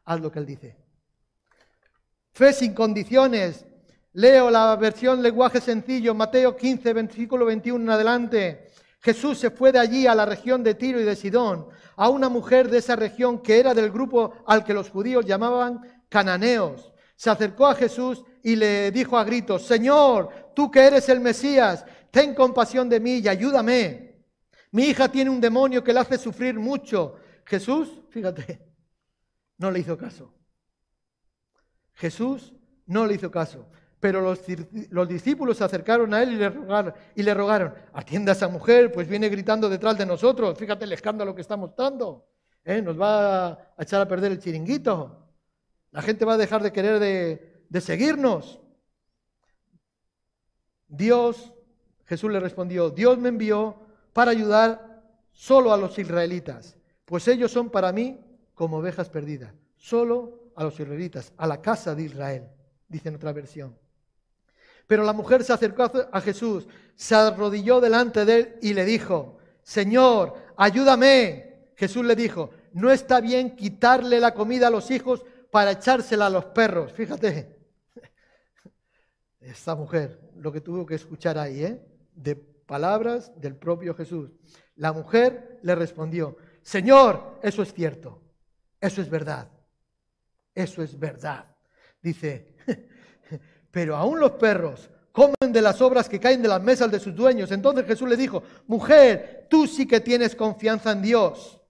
Haz 0.04 0.20
lo 0.20 0.32
que 0.32 0.38
Él 0.38 0.46
dice. 0.46 0.76
Fe 2.32 2.52
sin 2.52 2.74
condiciones. 2.74 3.66
Leo 4.14 4.48
la 4.48 4.76
versión 4.76 5.20
lenguaje 5.20 5.60
sencillo, 5.60 6.14
Mateo 6.14 6.56
15, 6.56 6.92
versículo 6.92 7.46
21 7.46 7.82
en 7.82 7.90
adelante. 7.90 8.70
Jesús 9.00 9.38
se 9.38 9.50
fue 9.50 9.72
de 9.72 9.80
allí 9.80 10.06
a 10.06 10.14
la 10.14 10.24
región 10.24 10.62
de 10.62 10.76
Tiro 10.76 11.00
y 11.00 11.04
de 11.04 11.16
Sidón, 11.16 11.66
a 11.96 12.08
una 12.08 12.28
mujer 12.28 12.70
de 12.70 12.78
esa 12.78 12.94
región 12.94 13.42
que 13.42 13.58
era 13.58 13.74
del 13.74 13.90
grupo 13.90 14.34
al 14.46 14.64
que 14.64 14.72
los 14.72 14.88
judíos 14.88 15.26
llamaban 15.26 15.80
cananeos. 16.08 16.92
Se 17.16 17.28
acercó 17.28 17.66
a 17.66 17.74
Jesús 17.74 18.24
y 18.44 18.54
le 18.54 18.92
dijo 18.92 19.18
a 19.18 19.24
gritos, 19.24 19.66
Señor, 19.66 20.52
tú 20.54 20.70
que 20.70 20.86
eres 20.86 21.08
el 21.08 21.18
Mesías, 21.18 21.84
ten 22.12 22.36
compasión 22.36 22.88
de 22.88 23.00
mí 23.00 23.16
y 23.16 23.26
ayúdame. 23.26 24.14
Mi 24.70 24.84
hija 24.84 25.08
tiene 25.10 25.30
un 25.30 25.40
demonio 25.40 25.82
que 25.82 25.92
la 25.92 26.02
hace 26.02 26.18
sufrir 26.18 26.54
mucho. 26.54 27.16
Jesús, 27.44 28.00
fíjate, 28.10 28.60
no 29.58 29.72
le 29.72 29.80
hizo 29.80 29.98
caso. 29.98 30.32
Jesús 31.94 32.54
no 32.86 33.06
le 33.06 33.14
hizo 33.14 33.28
caso. 33.28 33.68
Pero 34.04 34.20
los, 34.20 35.08
discípulos 35.08 35.56
se 35.56 35.64
acercaron 35.64 36.12
a 36.12 36.22
él 36.22 36.32
y 36.32 37.22
le, 37.22 37.32
rogaron, 37.32 37.72
atienda 37.94 38.32
a 38.32 38.34
esa 38.34 38.48
mujer, 38.48 38.92
pues 38.92 39.08
viene 39.08 39.30
gritando 39.30 39.66
detrás 39.70 39.96
de 39.96 40.04
nosotros, 40.04 40.58
fíjate 40.58 40.84
el 40.84 40.92
escándalo 40.92 41.34
que 41.34 41.40
estamos 41.40 41.74
dando, 41.74 42.28
¿eh? 42.66 42.82
nos 42.82 43.00
va 43.00 43.46
a 43.46 43.58
echar 43.78 44.02
a 44.02 44.06
perder 44.06 44.32
el 44.32 44.40
chiringuito, 44.40 45.26
la 45.90 46.02
gente 46.02 46.26
va 46.26 46.34
a 46.34 46.36
dejar 46.36 46.62
de 46.62 46.70
querer 46.70 46.98
de, 46.98 47.64
de 47.66 47.80
seguirnos. 47.80 48.60
Dios, 50.86 51.54
Jesús 52.04 52.30
le 52.30 52.40
respondió, 52.40 52.90
Dios 52.90 53.16
me 53.16 53.30
envió 53.30 53.86
para 54.12 54.32
ayudar 54.32 55.02
solo 55.32 55.72
a 55.72 55.78
los 55.78 55.98
israelitas, 55.98 56.76
pues 57.06 57.26
ellos 57.26 57.50
son 57.50 57.70
para 57.70 57.90
mí 57.90 58.20
como 58.52 58.76
ovejas 58.76 59.08
perdidas, 59.08 59.54
solo 59.76 60.52
a 60.56 60.62
los 60.62 60.78
israelitas, 60.78 61.32
a 61.38 61.46
la 61.46 61.62
casa 61.62 61.94
de 61.94 62.02
Israel, 62.02 62.50
dice 62.86 63.08
en 63.08 63.14
otra 63.14 63.32
versión. 63.32 63.82
Pero 64.86 65.02
la 65.02 65.12
mujer 65.12 65.44
se 65.44 65.52
acercó 65.52 65.90
a 66.12 66.20
Jesús, 66.20 66.66
se 66.94 67.14
arrodilló 67.14 67.80
delante 67.80 68.24
de 68.24 68.36
él 68.36 68.56
y 68.62 68.74
le 68.74 68.84
dijo, 68.84 69.38
Señor, 69.62 70.34
ayúdame. 70.56 71.70
Jesús 71.76 72.04
le 72.04 72.14
dijo, 72.14 72.50
no 72.72 72.90
está 72.90 73.20
bien 73.20 73.56
quitarle 73.56 74.20
la 74.20 74.34
comida 74.34 74.68
a 74.68 74.70
los 74.70 74.90
hijos 74.90 75.24
para 75.50 75.72
echársela 75.72 76.26
a 76.26 76.30
los 76.30 76.46
perros. 76.46 76.92
Fíjate, 76.92 77.58
esta 79.40 79.74
mujer, 79.74 80.20
lo 80.36 80.52
que 80.52 80.60
tuvo 80.60 80.84
que 80.84 80.94
escuchar 80.94 81.38
ahí, 81.38 81.64
¿eh? 81.64 81.80
de 82.14 82.36
palabras 82.36 83.32
del 83.40 83.56
propio 83.56 83.94
Jesús. 83.94 84.30
La 84.76 84.92
mujer 84.92 85.58
le 85.62 85.74
respondió, 85.74 86.36
Señor, 86.62 87.38
eso 87.42 87.62
es 87.62 87.72
cierto, 87.72 88.22
eso 88.80 89.00
es 89.00 89.08
verdad, 89.08 89.50
eso 90.54 90.82
es 90.82 90.98
verdad. 90.98 91.56
Dice, 92.02 92.53
pero 93.74 93.96
aún 93.96 94.20
los 94.20 94.30
perros 94.30 94.88
comen 95.10 95.52
de 95.52 95.60
las 95.60 95.80
obras 95.82 96.08
que 96.08 96.20
caen 96.20 96.40
de 96.40 96.46
las 96.46 96.62
mesas 96.62 96.88
de 96.92 97.00
sus 97.00 97.12
dueños. 97.12 97.50
Entonces 97.50 97.84
Jesús 97.84 98.08
le 98.08 98.16
dijo, 98.16 98.44
mujer, 98.68 99.48
tú 99.50 99.66
sí 99.66 99.84
que 99.84 99.98
tienes 99.98 100.36
confianza 100.36 100.92
en 100.92 101.02
Dios. 101.02 101.60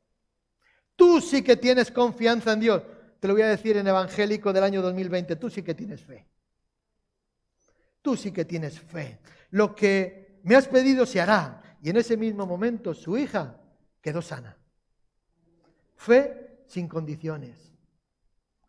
Tú 0.96 1.18
sí 1.22 1.42
que 1.42 1.56
tienes 1.56 1.90
confianza 1.90 2.52
en 2.52 2.60
Dios. 2.60 2.82
Te 3.18 3.26
lo 3.26 3.32
voy 3.32 3.42
a 3.42 3.48
decir 3.48 3.78
en 3.78 3.86
evangélico 3.86 4.52
del 4.52 4.64
año 4.64 4.82
2020, 4.82 5.36
tú 5.36 5.48
sí 5.48 5.62
que 5.62 5.74
tienes 5.74 6.02
fe. 6.02 6.26
Tú 8.02 8.18
sí 8.18 8.32
que 8.32 8.44
tienes 8.44 8.78
fe. 8.78 9.18
Lo 9.52 9.74
que 9.74 10.40
me 10.42 10.56
has 10.56 10.68
pedido 10.68 11.06
se 11.06 11.22
hará. 11.22 11.78
Y 11.80 11.88
en 11.88 11.96
ese 11.96 12.18
mismo 12.18 12.44
momento 12.44 12.92
su 12.92 13.16
hija 13.16 13.58
quedó 14.02 14.20
sana. 14.20 14.58
Fe 15.96 16.64
sin 16.66 16.86
condiciones. 16.86 17.72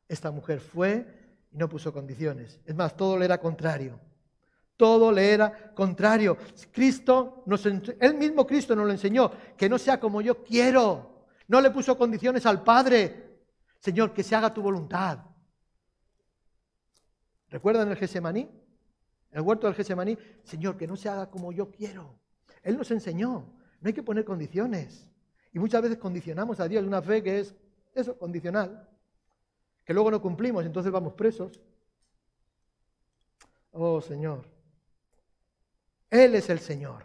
Esta 0.07 0.31
mujer 0.31 0.61
fue 0.61 1.24
y 1.55 1.57
no 1.57 1.69
puso 1.69 1.93
condiciones. 1.93 2.59
Es 2.65 2.75
más, 2.75 2.97
todo 2.97 3.17
le 3.17 3.23
era 3.23 3.39
contrario. 3.39 3.97
Todo 4.75 5.09
le 5.09 5.31
era 5.31 5.73
contrario. 5.73 6.37
Cristo, 6.69 7.43
nos, 7.45 7.65
el 7.65 8.15
mismo 8.15 8.45
Cristo 8.45 8.75
nos 8.75 8.85
lo 8.85 8.91
enseñó, 8.91 9.31
que 9.55 9.69
no 9.69 9.77
sea 9.77 9.97
como 9.97 10.21
yo 10.21 10.43
quiero. 10.43 11.27
No 11.47 11.61
le 11.61 11.71
puso 11.71 11.97
condiciones 11.97 12.45
al 12.45 12.61
Padre. 12.61 13.39
Señor, 13.79 14.13
que 14.13 14.21
se 14.21 14.35
haga 14.35 14.53
tu 14.53 14.61
voluntad. 14.61 15.19
¿Recuerdan 17.47 17.89
el 17.89 17.95
Gesemaní? 17.95 18.49
El 19.31 19.41
huerto 19.41 19.67
del 19.67 19.77
Gesemaní. 19.77 20.17
Señor, 20.43 20.75
que 20.75 20.87
no 20.87 20.97
se 20.97 21.07
haga 21.07 21.31
como 21.31 21.53
yo 21.53 21.71
quiero. 21.71 22.19
Él 22.63 22.77
nos 22.77 22.91
enseñó. 22.91 23.53
No 23.79 23.87
hay 23.87 23.93
que 23.93 24.03
poner 24.03 24.25
condiciones. 24.25 25.09
Y 25.53 25.59
muchas 25.59 25.81
veces 25.81 25.99
condicionamos 25.99 26.59
a 26.59 26.67
Dios 26.67 26.83
una 26.83 27.01
fe 27.01 27.23
que 27.23 27.39
es 27.39 27.55
eso, 27.93 28.17
condicional 28.17 28.89
que 29.85 29.93
luego 29.93 30.11
no 30.11 30.21
cumplimos, 30.21 30.65
entonces 30.65 30.91
vamos 30.91 31.13
presos. 31.13 31.59
Oh 33.71 34.01
Señor, 34.01 34.43
Él 36.09 36.35
es 36.35 36.49
el 36.49 36.59
Señor. 36.59 37.03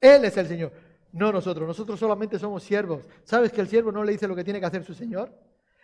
Él 0.00 0.24
es 0.24 0.36
el 0.36 0.46
Señor. 0.48 0.72
No 1.12 1.32
nosotros, 1.32 1.66
nosotros 1.66 1.98
solamente 1.98 2.38
somos 2.38 2.62
siervos. 2.62 3.08
¿Sabes 3.24 3.52
que 3.52 3.60
el 3.60 3.68
siervo 3.68 3.92
no 3.92 4.04
le 4.04 4.12
dice 4.12 4.28
lo 4.28 4.36
que 4.36 4.44
tiene 4.44 4.60
que 4.60 4.66
hacer 4.66 4.84
su 4.84 4.94
Señor? 4.94 5.32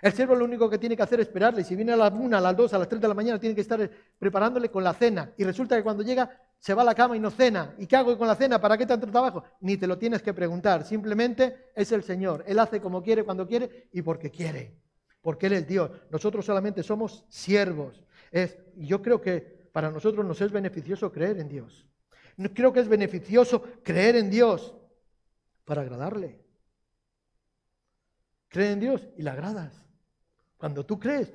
El 0.02 0.12
siervo 0.12 0.34
lo 0.34 0.44
único 0.44 0.68
que 0.68 0.76
tiene 0.76 0.96
que 0.96 1.02
hacer 1.02 1.20
es 1.20 1.28
esperarle. 1.28 1.64
Si 1.64 1.74
viene 1.74 1.92
a 1.92 1.96
las 1.96 2.12
1, 2.12 2.36
a 2.36 2.40
las 2.40 2.54
2, 2.54 2.74
a 2.74 2.78
las 2.78 2.88
3 2.88 3.00
de 3.00 3.08
la 3.08 3.14
mañana, 3.14 3.38
tiene 3.38 3.54
que 3.54 3.62
estar 3.62 3.90
preparándole 4.18 4.70
con 4.70 4.84
la 4.84 4.92
cena. 4.92 5.32
Y 5.38 5.44
resulta 5.44 5.76
que 5.76 5.82
cuando 5.82 6.02
llega, 6.02 6.30
se 6.58 6.74
va 6.74 6.82
a 6.82 6.84
la 6.84 6.94
cama 6.94 7.16
y 7.16 7.20
no 7.20 7.30
cena. 7.30 7.74
¿Y 7.78 7.86
qué 7.86 7.96
hago 7.96 8.18
con 8.18 8.28
la 8.28 8.34
cena? 8.34 8.60
¿Para 8.60 8.76
qué 8.76 8.84
tanto 8.84 9.06
trabajo? 9.06 9.44
Ni 9.60 9.78
te 9.78 9.86
lo 9.86 9.96
tienes 9.96 10.20
que 10.20 10.34
preguntar. 10.34 10.84
Simplemente 10.84 11.70
es 11.74 11.90
el 11.92 12.02
Señor. 12.02 12.44
Él 12.46 12.58
hace 12.58 12.82
como 12.82 13.02
quiere, 13.02 13.24
cuando 13.24 13.46
quiere 13.46 13.88
y 13.92 14.02
porque 14.02 14.30
quiere. 14.30 14.83
Porque 15.24 15.46
Él 15.46 15.54
es 15.54 15.66
Dios. 15.66 15.90
Nosotros 16.10 16.44
solamente 16.44 16.82
somos 16.82 17.24
siervos. 17.30 18.04
Es, 18.30 18.58
yo 18.76 19.00
creo 19.00 19.22
que 19.22 19.40
para 19.72 19.90
nosotros 19.90 20.24
nos 20.26 20.38
es 20.42 20.52
beneficioso 20.52 21.10
creer 21.10 21.38
en 21.38 21.48
Dios. 21.48 21.86
Creo 22.52 22.74
que 22.74 22.80
es 22.80 22.88
beneficioso 22.88 23.62
creer 23.82 24.16
en 24.16 24.28
Dios 24.28 24.74
para 25.64 25.80
agradarle. 25.80 26.44
Cree 28.48 28.72
en 28.72 28.80
Dios 28.80 29.08
y 29.16 29.22
le 29.22 29.30
agradas. 29.30 29.72
Cuando 30.58 30.84
tú 30.84 31.00
crees, 31.00 31.32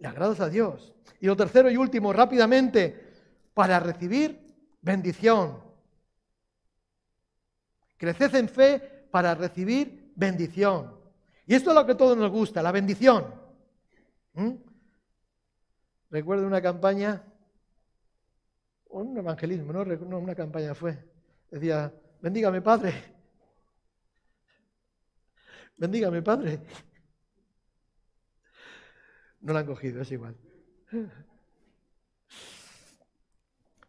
le 0.00 0.08
agradas 0.08 0.40
a 0.40 0.48
Dios. 0.48 0.92
Y 1.20 1.26
lo 1.26 1.36
tercero 1.36 1.70
y 1.70 1.76
último, 1.76 2.12
rápidamente, 2.12 3.14
para 3.54 3.78
recibir 3.78 4.52
bendición. 4.80 5.62
Creced 7.96 8.34
en 8.34 8.48
fe 8.48 9.06
para 9.12 9.36
recibir 9.36 10.12
bendición. 10.16 10.97
Y 11.48 11.54
esto 11.54 11.70
es 11.70 11.76
lo 11.76 11.86
que 11.86 11.92
a 11.92 11.96
todos 11.96 12.14
nos 12.14 12.30
gusta, 12.30 12.62
la 12.62 12.70
bendición. 12.70 13.24
¿Mm? 14.34 14.50
Recuerdo 16.10 16.46
una 16.46 16.60
campaña, 16.60 17.24
un 18.90 19.16
evangelismo, 19.16 19.72
no, 19.72 19.82
no 19.82 20.18
una 20.18 20.34
campaña 20.34 20.74
fue. 20.74 21.02
Decía, 21.50 21.90
bendígame 22.20 22.60
Padre. 22.60 22.92
Bendígame 25.78 26.20
Padre. 26.20 26.60
No 29.40 29.54
la 29.54 29.60
han 29.60 29.66
cogido, 29.66 30.02
es 30.02 30.12
igual. 30.12 30.36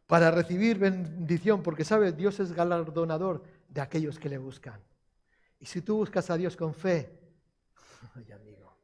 Para 0.07 0.31
recibir 0.31 0.79
bendición, 0.79 1.61
porque 1.61 1.83
sabes, 1.83 2.15
Dios 2.15 2.39
es 2.39 2.53
galardonador 2.53 3.43
de 3.67 3.81
aquellos 3.81 4.17
que 4.17 4.29
le 4.29 4.37
buscan. 4.37 4.79
Y 5.59 5.65
si 5.65 5.81
tú 5.81 5.97
buscas 5.97 6.29
a 6.29 6.37
Dios 6.37 6.55
con 6.55 6.73
fe, 6.73 7.19
ay 8.15 8.31
amigo, 8.31 8.75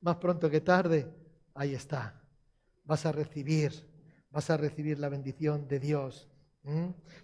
más 0.00 0.16
pronto 0.16 0.50
que 0.50 0.60
tarde, 0.60 1.08
ahí 1.54 1.74
está. 1.74 2.20
Vas 2.84 3.06
a 3.06 3.12
recibir, 3.12 3.72
vas 4.30 4.50
a 4.50 4.56
recibir 4.56 4.98
la 4.98 5.08
bendición 5.08 5.66
de 5.66 5.80
Dios. 5.80 6.28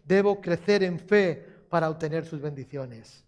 Debo 0.05 0.41
crecer 0.41 0.83
en 0.83 0.99
fe 0.99 1.47
para 1.69 1.91
obtener 1.91 2.25
sus 2.25 2.41
bendiciones. 2.41 3.25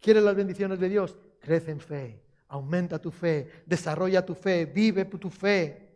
¿Quieres 0.00 0.22
las 0.22 0.34
bendiciones 0.34 0.78
de 0.78 0.88
Dios? 0.88 1.16
Crece 1.40 1.70
en 1.70 1.80
fe. 1.80 2.22
Aumenta 2.48 2.98
tu 2.98 3.10
fe, 3.10 3.64
desarrolla 3.64 4.26
tu 4.26 4.34
fe, 4.34 4.66
vive 4.66 5.06
tu 5.06 5.30
fe. 5.30 5.88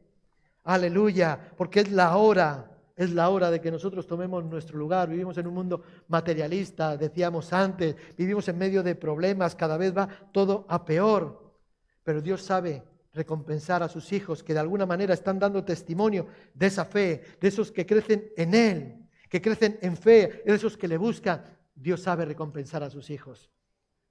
Aleluya, 0.65 1.53
porque 1.57 1.81
es 1.81 1.93
la 1.93 2.17
hora, 2.17 2.76
es 2.97 3.13
la 3.13 3.29
hora 3.29 3.51
de 3.51 3.61
que 3.61 3.71
nosotros 3.71 4.07
tomemos 4.07 4.43
nuestro 4.45 4.79
lugar. 4.79 5.11
Vivimos 5.11 5.37
en 5.37 5.47
un 5.47 5.55
mundo 5.55 5.83
materialista, 6.09 6.97
decíamos 6.97 7.53
antes, 7.53 7.95
vivimos 8.17 8.49
en 8.49 8.57
medio 8.57 8.83
de 8.83 8.95
problemas, 8.95 9.55
cada 9.55 9.77
vez 9.77 9.95
va 9.97 10.09
todo 10.33 10.65
a 10.69 10.83
peor. 10.85 11.55
Pero 12.03 12.23
Dios 12.23 12.43
sabe 12.43 12.83
recompensar 13.13 13.83
a 13.83 13.89
sus 13.89 14.13
hijos 14.13 14.43
que 14.43 14.55
de 14.55 14.61
alguna 14.61 14.87
manera 14.87 15.13
están 15.13 15.39
dando 15.39 15.63
testimonio 15.63 16.27
de 16.55 16.67
esa 16.67 16.87
fe, 16.87 17.23
de 17.39 17.49
esos 17.49 17.71
que 17.71 17.85
crecen 17.85 18.31
en 18.37 18.55
Él, 18.55 19.09
que 19.29 19.43
crecen 19.43 19.79
en 19.83 19.97
fe, 19.97 20.43
de 20.47 20.55
esos 20.55 20.77
que 20.77 20.89
le 20.89 20.97
buscan. 20.97 21.45
Dios 21.75 22.03
sabe 22.03 22.25
recompensar 22.25 22.83
a 22.83 22.91
sus 22.91 23.11
hijos. 23.11 23.51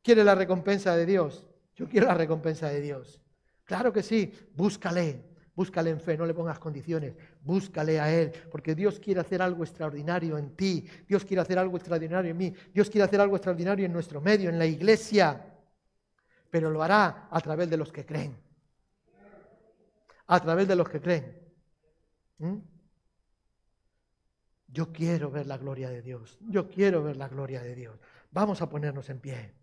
¿Quiere 0.04 0.24
la 0.24 0.36
recompensa 0.36 0.96
de 0.96 1.08
Dios? 1.08 1.48
Yo 1.76 1.90
quiero 1.90 2.06
la 2.06 2.14
recompensa 2.14 2.70
de 2.70 2.82
Dios. 2.82 3.22
Claro 3.64 3.92
que 3.92 4.04
sí, 4.04 4.32
búscale, 4.54 5.35
búscale 5.56 5.90
en 5.90 6.00
fe, 6.00 6.18
no 6.18 6.26
le 6.26 6.34
pongas 6.34 6.60
condiciones, 6.60 7.16
búscale 7.42 8.00
a 8.00 8.14
Él, 8.14 8.32
porque 8.52 8.76
Dios 8.76 9.00
quiere 9.00 9.22
hacer 9.22 9.42
algo 9.42 9.64
extraordinario 9.64 10.38
en 10.38 10.56
ti, 10.56 10.86
Dios 11.08 11.24
quiere 11.24 11.42
hacer 11.42 11.58
algo 11.58 11.78
extraordinario 11.78 12.32
en 12.32 12.38
mí, 12.38 12.54
Dios 12.74 12.90
quiere 12.90 13.06
hacer 13.06 13.22
algo 13.22 13.38
extraordinario 13.38 13.86
en 13.86 13.94
nuestro 13.94 14.20
medio, 14.20 14.50
en 14.50 14.60
la 14.60 14.66
iglesia, 14.66 15.54
pero 16.50 16.70
lo 16.70 16.84
hará 16.84 17.28
a 17.32 17.42
través 17.42 17.70
de 17.70 17.78
los 17.78 17.92
que 17.92 18.06
creen, 18.06 18.38
a 20.28 20.40
través 20.40 20.68
de 20.68 20.76
los 20.76 20.90
que 20.90 21.02
creen. 21.02 21.40
¿Mm? 22.40 22.58
Yo 24.68 24.92
quiero 24.92 25.32
ver 25.32 25.48
la 25.48 25.58
gloria 25.58 25.90
de 25.90 26.02
Dios, 26.02 26.38
yo 26.42 26.68
quiero 26.68 27.02
ver 27.02 27.16
la 27.16 27.30
gloria 27.30 27.62
de 27.62 27.76
Dios. 27.76 27.98
Vamos 28.32 28.62
a 28.62 28.68
ponernos 28.68 29.10
en 29.10 29.22
pie. 29.22 29.54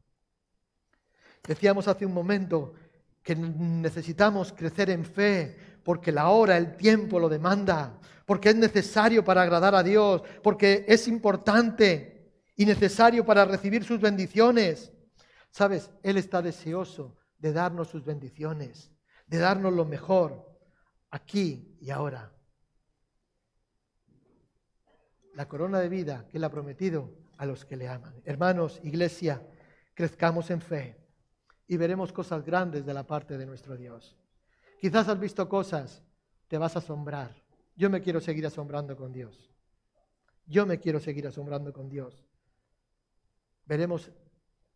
Decíamos 1.47 1.87
hace 1.87 2.07
un 2.07 2.15
momento 2.15 2.73
que 3.23 3.37
necesitamos 3.37 4.53
crecer 4.53 4.91
en 4.91 5.05
fe 5.05 5.72
porque 5.85 6.13
la 6.13 6.29
hora, 6.29 6.57
el 6.57 6.77
tiempo 6.77 7.19
lo 7.19 7.29
demanda, 7.29 7.99
porque 8.27 8.51
es 8.51 8.57
necesario 8.57 9.25
para 9.25 9.43
agradar 9.43 9.75
a 9.75 9.83
Dios, 9.83 10.23
porque 10.43 10.85
es 10.89 11.09
importante 11.09 12.33
y 12.57 12.67
necesario 12.67 13.25
para 13.25 13.45
recibir 13.45 13.85
sus 13.85 14.01
bendiciones. 14.01 14.93
Sabes, 15.51 15.91
Él 16.03 16.17
está 16.17 16.41
deseoso 16.43 17.17
de 17.39 17.53
darnos 17.53 17.89
sus 17.89 18.05
bendiciones, 18.05 18.93
de 19.27 19.39
darnos 19.39 19.73
lo 19.73 19.85
mejor 19.85 20.49
aquí 21.11 21.77
y 21.81 21.91
ahora. 21.91 22.33
La 25.35 25.49
corona 25.49 25.81
de 25.81 25.89
vida 25.89 26.27
que 26.31 26.39
Él 26.39 26.45
ha 26.45 26.51
prometido 26.51 27.11
a 27.39 27.47
los 27.47 27.65
que 27.65 27.77
le 27.77 27.89
aman. 27.89 28.15
Hermanos, 28.25 28.81
iglesia, 28.85 29.43
crezcamos 29.95 30.51
en 30.51 30.61
fe 30.61 30.97
y 31.67 31.77
veremos 31.77 32.13
cosas 32.13 32.45
grandes 32.45 32.87
de 32.87 32.95
la 32.95 33.07
parte 33.07 33.37
de 33.37 33.47
nuestro 33.47 33.77
Dios. 33.77 34.17
Quizás 34.83 35.07
has 35.07 35.21
visto 35.21 35.49
cosas, 35.49 36.03
te 36.49 36.59
vas 36.59 36.75
a 36.75 36.81
asombrar. 36.81 37.33
Yo 37.77 37.89
me 37.89 38.01
quiero 38.01 38.21
seguir 38.21 38.45
asombrando 38.45 38.97
con 38.97 39.13
Dios. 39.13 39.49
Yo 40.45 40.67
me 40.67 40.81
quiero 40.81 40.99
seguir 40.99 41.25
asombrando 41.25 41.73
con 41.73 41.89
Dios. 41.89 42.27
Veremos 43.65 44.11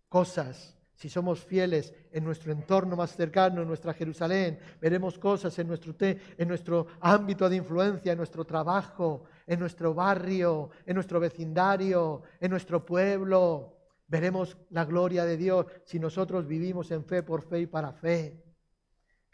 cosas, 0.09 0.79
si 0.95 1.09
somos 1.09 1.45
fieles 1.45 1.93
en 2.13 2.23
nuestro 2.23 2.53
entorno 2.53 2.95
más 2.95 3.17
cercano, 3.17 3.63
en 3.63 3.67
nuestra 3.67 3.95
Jerusalén, 3.95 4.61
veremos 4.81 5.19
cosas 5.19 5.59
en 5.59 5.67
nuestro, 5.67 5.93
en 5.99 6.47
nuestro 6.47 6.87
ámbito 7.01 7.49
de 7.49 7.57
influencia, 7.57 8.13
en 8.13 8.19
nuestro 8.19 8.45
trabajo, 8.45 9.25
en 9.45 9.59
nuestro 9.59 9.93
barrio, 9.93 10.71
en 10.87 10.95
nuestro 10.95 11.19
vecindario, 11.19 12.23
en 12.39 12.53
nuestro 12.53 12.87
pueblo, 12.87 13.73
Veremos 14.09 14.57
la 14.71 14.85
gloria 14.85 15.25
de 15.25 15.37
Dios 15.37 15.67
si 15.85 15.99
nosotros 15.99 16.47
vivimos 16.47 16.93
en 16.93 17.05
fe 17.05 17.25
por 17.25 17.43
fe 17.43 17.63
y 17.63 17.67
para 17.67 17.93
fe. 17.93 18.46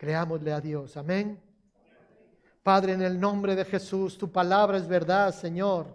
Creámosle 0.03 0.53
a 0.53 0.61
Dios. 0.61 0.97
Amén. 0.97 1.41
Padre, 2.61 2.95
en 2.95 3.03
el 3.03 3.21
nombre 3.21 3.55
de 3.55 3.65
Jesús, 3.65 4.19
tu 4.19 4.33
palabra 4.33 4.77
es 4.77 4.89
verdad, 4.89 5.33
Señor. 5.33 5.95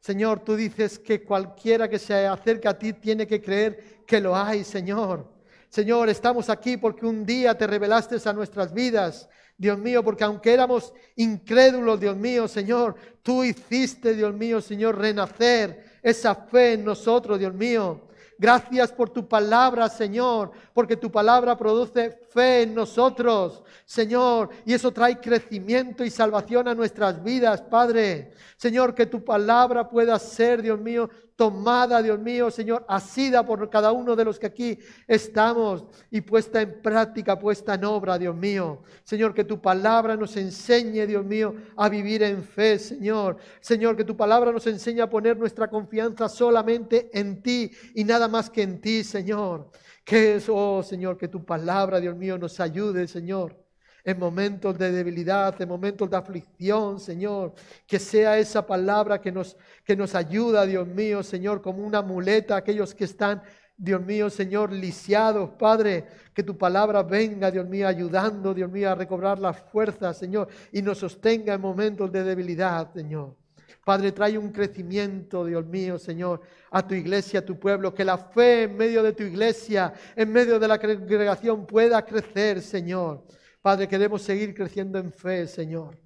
Señor, 0.00 0.40
tú 0.40 0.56
dices 0.56 0.98
que 0.98 1.22
cualquiera 1.22 1.90
que 1.90 1.98
se 1.98 2.26
acerca 2.26 2.70
a 2.70 2.78
ti 2.78 2.94
tiene 2.94 3.26
que 3.26 3.42
creer 3.42 4.02
que 4.06 4.18
lo 4.18 4.34
hay, 4.34 4.64
Señor. 4.64 5.30
Señor, 5.68 6.08
estamos 6.08 6.48
aquí 6.48 6.78
porque 6.78 7.04
un 7.04 7.26
día 7.26 7.54
te 7.54 7.66
revelaste 7.66 8.16
a 8.26 8.32
nuestras 8.32 8.72
vidas, 8.72 9.28
Dios 9.58 9.78
mío, 9.78 10.02
porque 10.02 10.24
aunque 10.24 10.54
éramos 10.54 10.94
incrédulos, 11.14 12.00
Dios 12.00 12.16
mío, 12.16 12.48
Señor, 12.48 12.94
tú 13.22 13.44
hiciste, 13.44 14.14
Dios 14.14 14.32
mío, 14.32 14.62
Señor, 14.62 14.96
renacer 14.96 15.98
esa 16.02 16.34
fe 16.34 16.72
en 16.72 16.84
nosotros, 16.86 17.38
Dios 17.38 17.52
mío. 17.52 18.08
Gracias 18.40 18.92
por 18.92 19.10
tu 19.10 19.26
palabra, 19.26 19.88
Señor, 19.88 20.52
porque 20.72 20.96
tu 20.96 21.10
palabra 21.10 21.56
produce 21.56 22.20
fe 22.30 22.62
en 22.62 22.72
nosotros, 22.72 23.64
Señor, 23.84 24.50
y 24.64 24.74
eso 24.74 24.92
trae 24.92 25.18
crecimiento 25.18 26.04
y 26.04 26.10
salvación 26.10 26.68
a 26.68 26.74
nuestras 26.74 27.20
vidas, 27.20 27.60
Padre. 27.62 28.30
Señor, 28.56 28.94
que 28.94 29.06
tu 29.06 29.24
palabra 29.24 29.88
pueda 29.90 30.16
ser, 30.20 30.62
Dios 30.62 30.78
mío, 30.78 31.10
tomada, 31.38 32.02
Dios 32.02 32.18
mío, 32.18 32.50
Señor, 32.50 32.84
asida 32.88 33.46
por 33.46 33.70
cada 33.70 33.92
uno 33.92 34.16
de 34.16 34.24
los 34.24 34.40
que 34.40 34.46
aquí 34.46 34.76
estamos 35.06 35.86
y 36.10 36.20
puesta 36.20 36.60
en 36.60 36.82
práctica, 36.82 37.38
puesta 37.38 37.74
en 37.74 37.84
obra, 37.84 38.18
Dios 38.18 38.34
mío. 38.34 38.82
Señor, 39.04 39.32
que 39.32 39.44
tu 39.44 39.62
palabra 39.62 40.16
nos 40.16 40.36
enseñe, 40.36 41.06
Dios 41.06 41.24
mío, 41.24 41.54
a 41.76 41.88
vivir 41.88 42.24
en 42.24 42.42
fe, 42.42 42.76
Señor. 42.80 43.36
Señor, 43.60 43.96
que 43.96 44.02
tu 44.02 44.16
palabra 44.16 44.50
nos 44.50 44.66
enseñe 44.66 45.00
a 45.00 45.08
poner 45.08 45.38
nuestra 45.38 45.70
confianza 45.70 46.28
solamente 46.28 47.08
en 47.16 47.40
ti 47.40 47.70
y 47.94 48.02
nada 48.02 48.26
más 48.26 48.50
que 48.50 48.62
en 48.62 48.80
ti, 48.80 49.04
Señor. 49.04 49.70
Que 50.04 50.34
es, 50.34 50.48
oh 50.48 50.82
Señor, 50.82 51.16
que 51.16 51.28
tu 51.28 51.44
palabra, 51.44 52.00
Dios 52.00 52.16
mío, 52.16 52.36
nos 52.36 52.58
ayude, 52.58 53.06
Señor 53.06 53.67
en 54.04 54.18
momentos 54.18 54.78
de 54.78 54.90
debilidad, 54.92 55.60
en 55.60 55.68
momentos 55.68 56.08
de 56.10 56.16
aflicción, 56.16 56.98
Señor. 57.00 57.54
Que 57.86 57.98
sea 57.98 58.38
esa 58.38 58.66
palabra 58.66 59.20
que 59.20 59.32
nos, 59.32 59.56
que 59.84 59.96
nos 59.96 60.14
ayuda, 60.14 60.66
Dios 60.66 60.86
mío, 60.86 61.22
Señor, 61.22 61.62
como 61.62 61.86
una 61.86 62.02
muleta 62.02 62.54
a 62.54 62.58
aquellos 62.58 62.94
que 62.94 63.04
están, 63.04 63.42
Dios 63.76 64.04
mío, 64.04 64.28
Señor, 64.30 64.72
lisiados, 64.72 65.50
Padre. 65.50 66.04
Que 66.34 66.42
tu 66.42 66.56
palabra 66.56 67.02
venga, 67.02 67.50
Dios 67.50 67.68
mío, 67.68 67.86
ayudando, 67.86 68.54
Dios 68.54 68.70
mío, 68.70 68.90
a 68.90 68.94
recobrar 68.94 69.38
las 69.38 69.60
fuerzas, 69.60 70.16
Señor, 70.16 70.48
y 70.72 70.82
nos 70.82 70.98
sostenga 70.98 71.54
en 71.54 71.60
momentos 71.60 72.10
de 72.10 72.24
debilidad, 72.24 72.92
Señor. 72.92 73.36
Padre, 73.84 74.12
trae 74.12 74.36
un 74.36 74.52
crecimiento, 74.52 75.46
Dios 75.46 75.64
mío, 75.64 75.98
Señor, 75.98 76.42
a 76.70 76.86
tu 76.86 76.94
iglesia, 76.94 77.40
a 77.40 77.44
tu 77.44 77.58
pueblo, 77.58 77.94
que 77.94 78.04
la 78.04 78.18
fe 78.18 78.64
en 78.64 78.76
medio 78.76 79.02
de 79.02 79.14
tu 79.14 79.22
iglesia, 79.22 79.94
en 80.14 80.30
medio 80.30 80.58
de 80.58 80.68
la 80.68 80.78
congregación 80.78 81.64
pueda 81.66 82.04
crecer, 82.04 82.60
Señor. 82.60 83.24
Padre, 83.60 83.88
queremos 83.88 84.22
seguir 84.22 84.54
creciendo 84.54 84.98
en 84.98 85.12
fe, 85.12 85.46
Señor, 85.46 86.00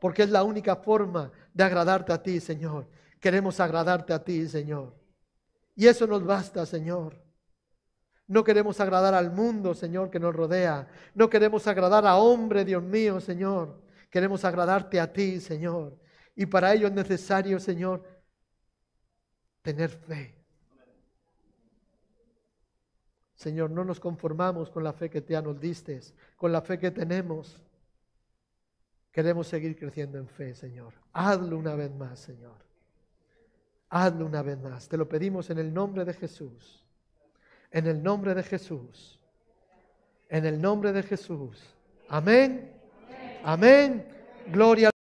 porque 0.00 0.22
es 0.22 0.30
la 0.30 0.42
única 0.42 0.76
forma 0.76 1.30
de 1.52 1.64
agradarte 1.64 2.12
a 2.12 2.22
ti, 2.22 2.40
Señor. 2.40 2.88
Queremos 3.20 3.60
agradarte 3.60 4.12
a 4.12 4.22
ti, 4.22 4.46
Señor. 4.48 4.94
Y 5.74 5.86
eso 5.86 6.06
nos 6.06 6.24
basta, 6.24 6.66
Señor. 6.66 7.22
No 8.26 8.42
queremos 8.42 8.80
agradar 8.80 9.14
al 9.14 9.30
mundo, 9.30 9.74
Señor, 9.74 10.10
que 10.10 10.18
nos 10.20 10.34
rodea. 10.34 10.88
No 11.14 11.28
queremos 11.28 11.66
agradar 11.66 12.06
a 12.06 12.16
hombre, 12.16 12.64
Dios 12.64 12.82
mío, 12.82 13.20
Señor. 13.20 13.82
Queremos 14.10 14.44
agradarte 14.44 14.98
a 14.98 15.12
ti, 15.12 15.40
Señor. 15.40 15.98
Y 16.34 16.46
para 16.46 16.72
ello 16.72 16.86
es 16.86 16.92
necesario, 16.92 17.60
Señor, 17.60 18.02
tener 19.62 19.90
fe. 19.90 20.43
Señor, 23.44 23.70
no 23.70 23.84
nos 23.84 24.00
conformamos 24.00 24.70
con 24.70 24.82
la 24.82 24.94
fe 24.94 25.10
que 25.10 25.20
te 25.20 25.40
nos 25.42 25.60
diste, 25.60 26.00
con 26.34 26.50
la 26.50 26.62
fe 26.62 26.78
que 26.78 26.90
tenemos. 26.90 27.60
Queremos 29.12 29.48
seguir 29.48 29.76
creciendo 29.76 30.16
en 30.16 30.26
fe, 30.26 30.54
Señor. 30.54 30.94
Hazlo 31.12 31.58
una 31.58 31.74
vez 31.74 31.94
más, 31.94 32.20
Señor. 32.20 32.56
Hazlo 33.90 34.24
una 34.24 34.40
vez 34.40 34.58
más. 34.58 34.88
Te 34.88 34.96
lo 34.96 35.06
pedimos 35.06 35.50
en 35.50 35.58
el 35.58 35.74
nombre 35.74 36.06
de 36.06 36.14
Jesús. 36.14 36.82
En 37.70 37.86
el 37.86 38.02
nombre 38.02 38.34
de 38.34 38.42
Jesús. 38.44 39.20
En 40.30 40.46
el 40.46 40.58
nombre 40.58 40.94
de 40.94 41.02
Jesús. 41.02 41.62
Amén. 42.08 42.72
Amén. 43.44 44.08
Gloria 44.46 44.93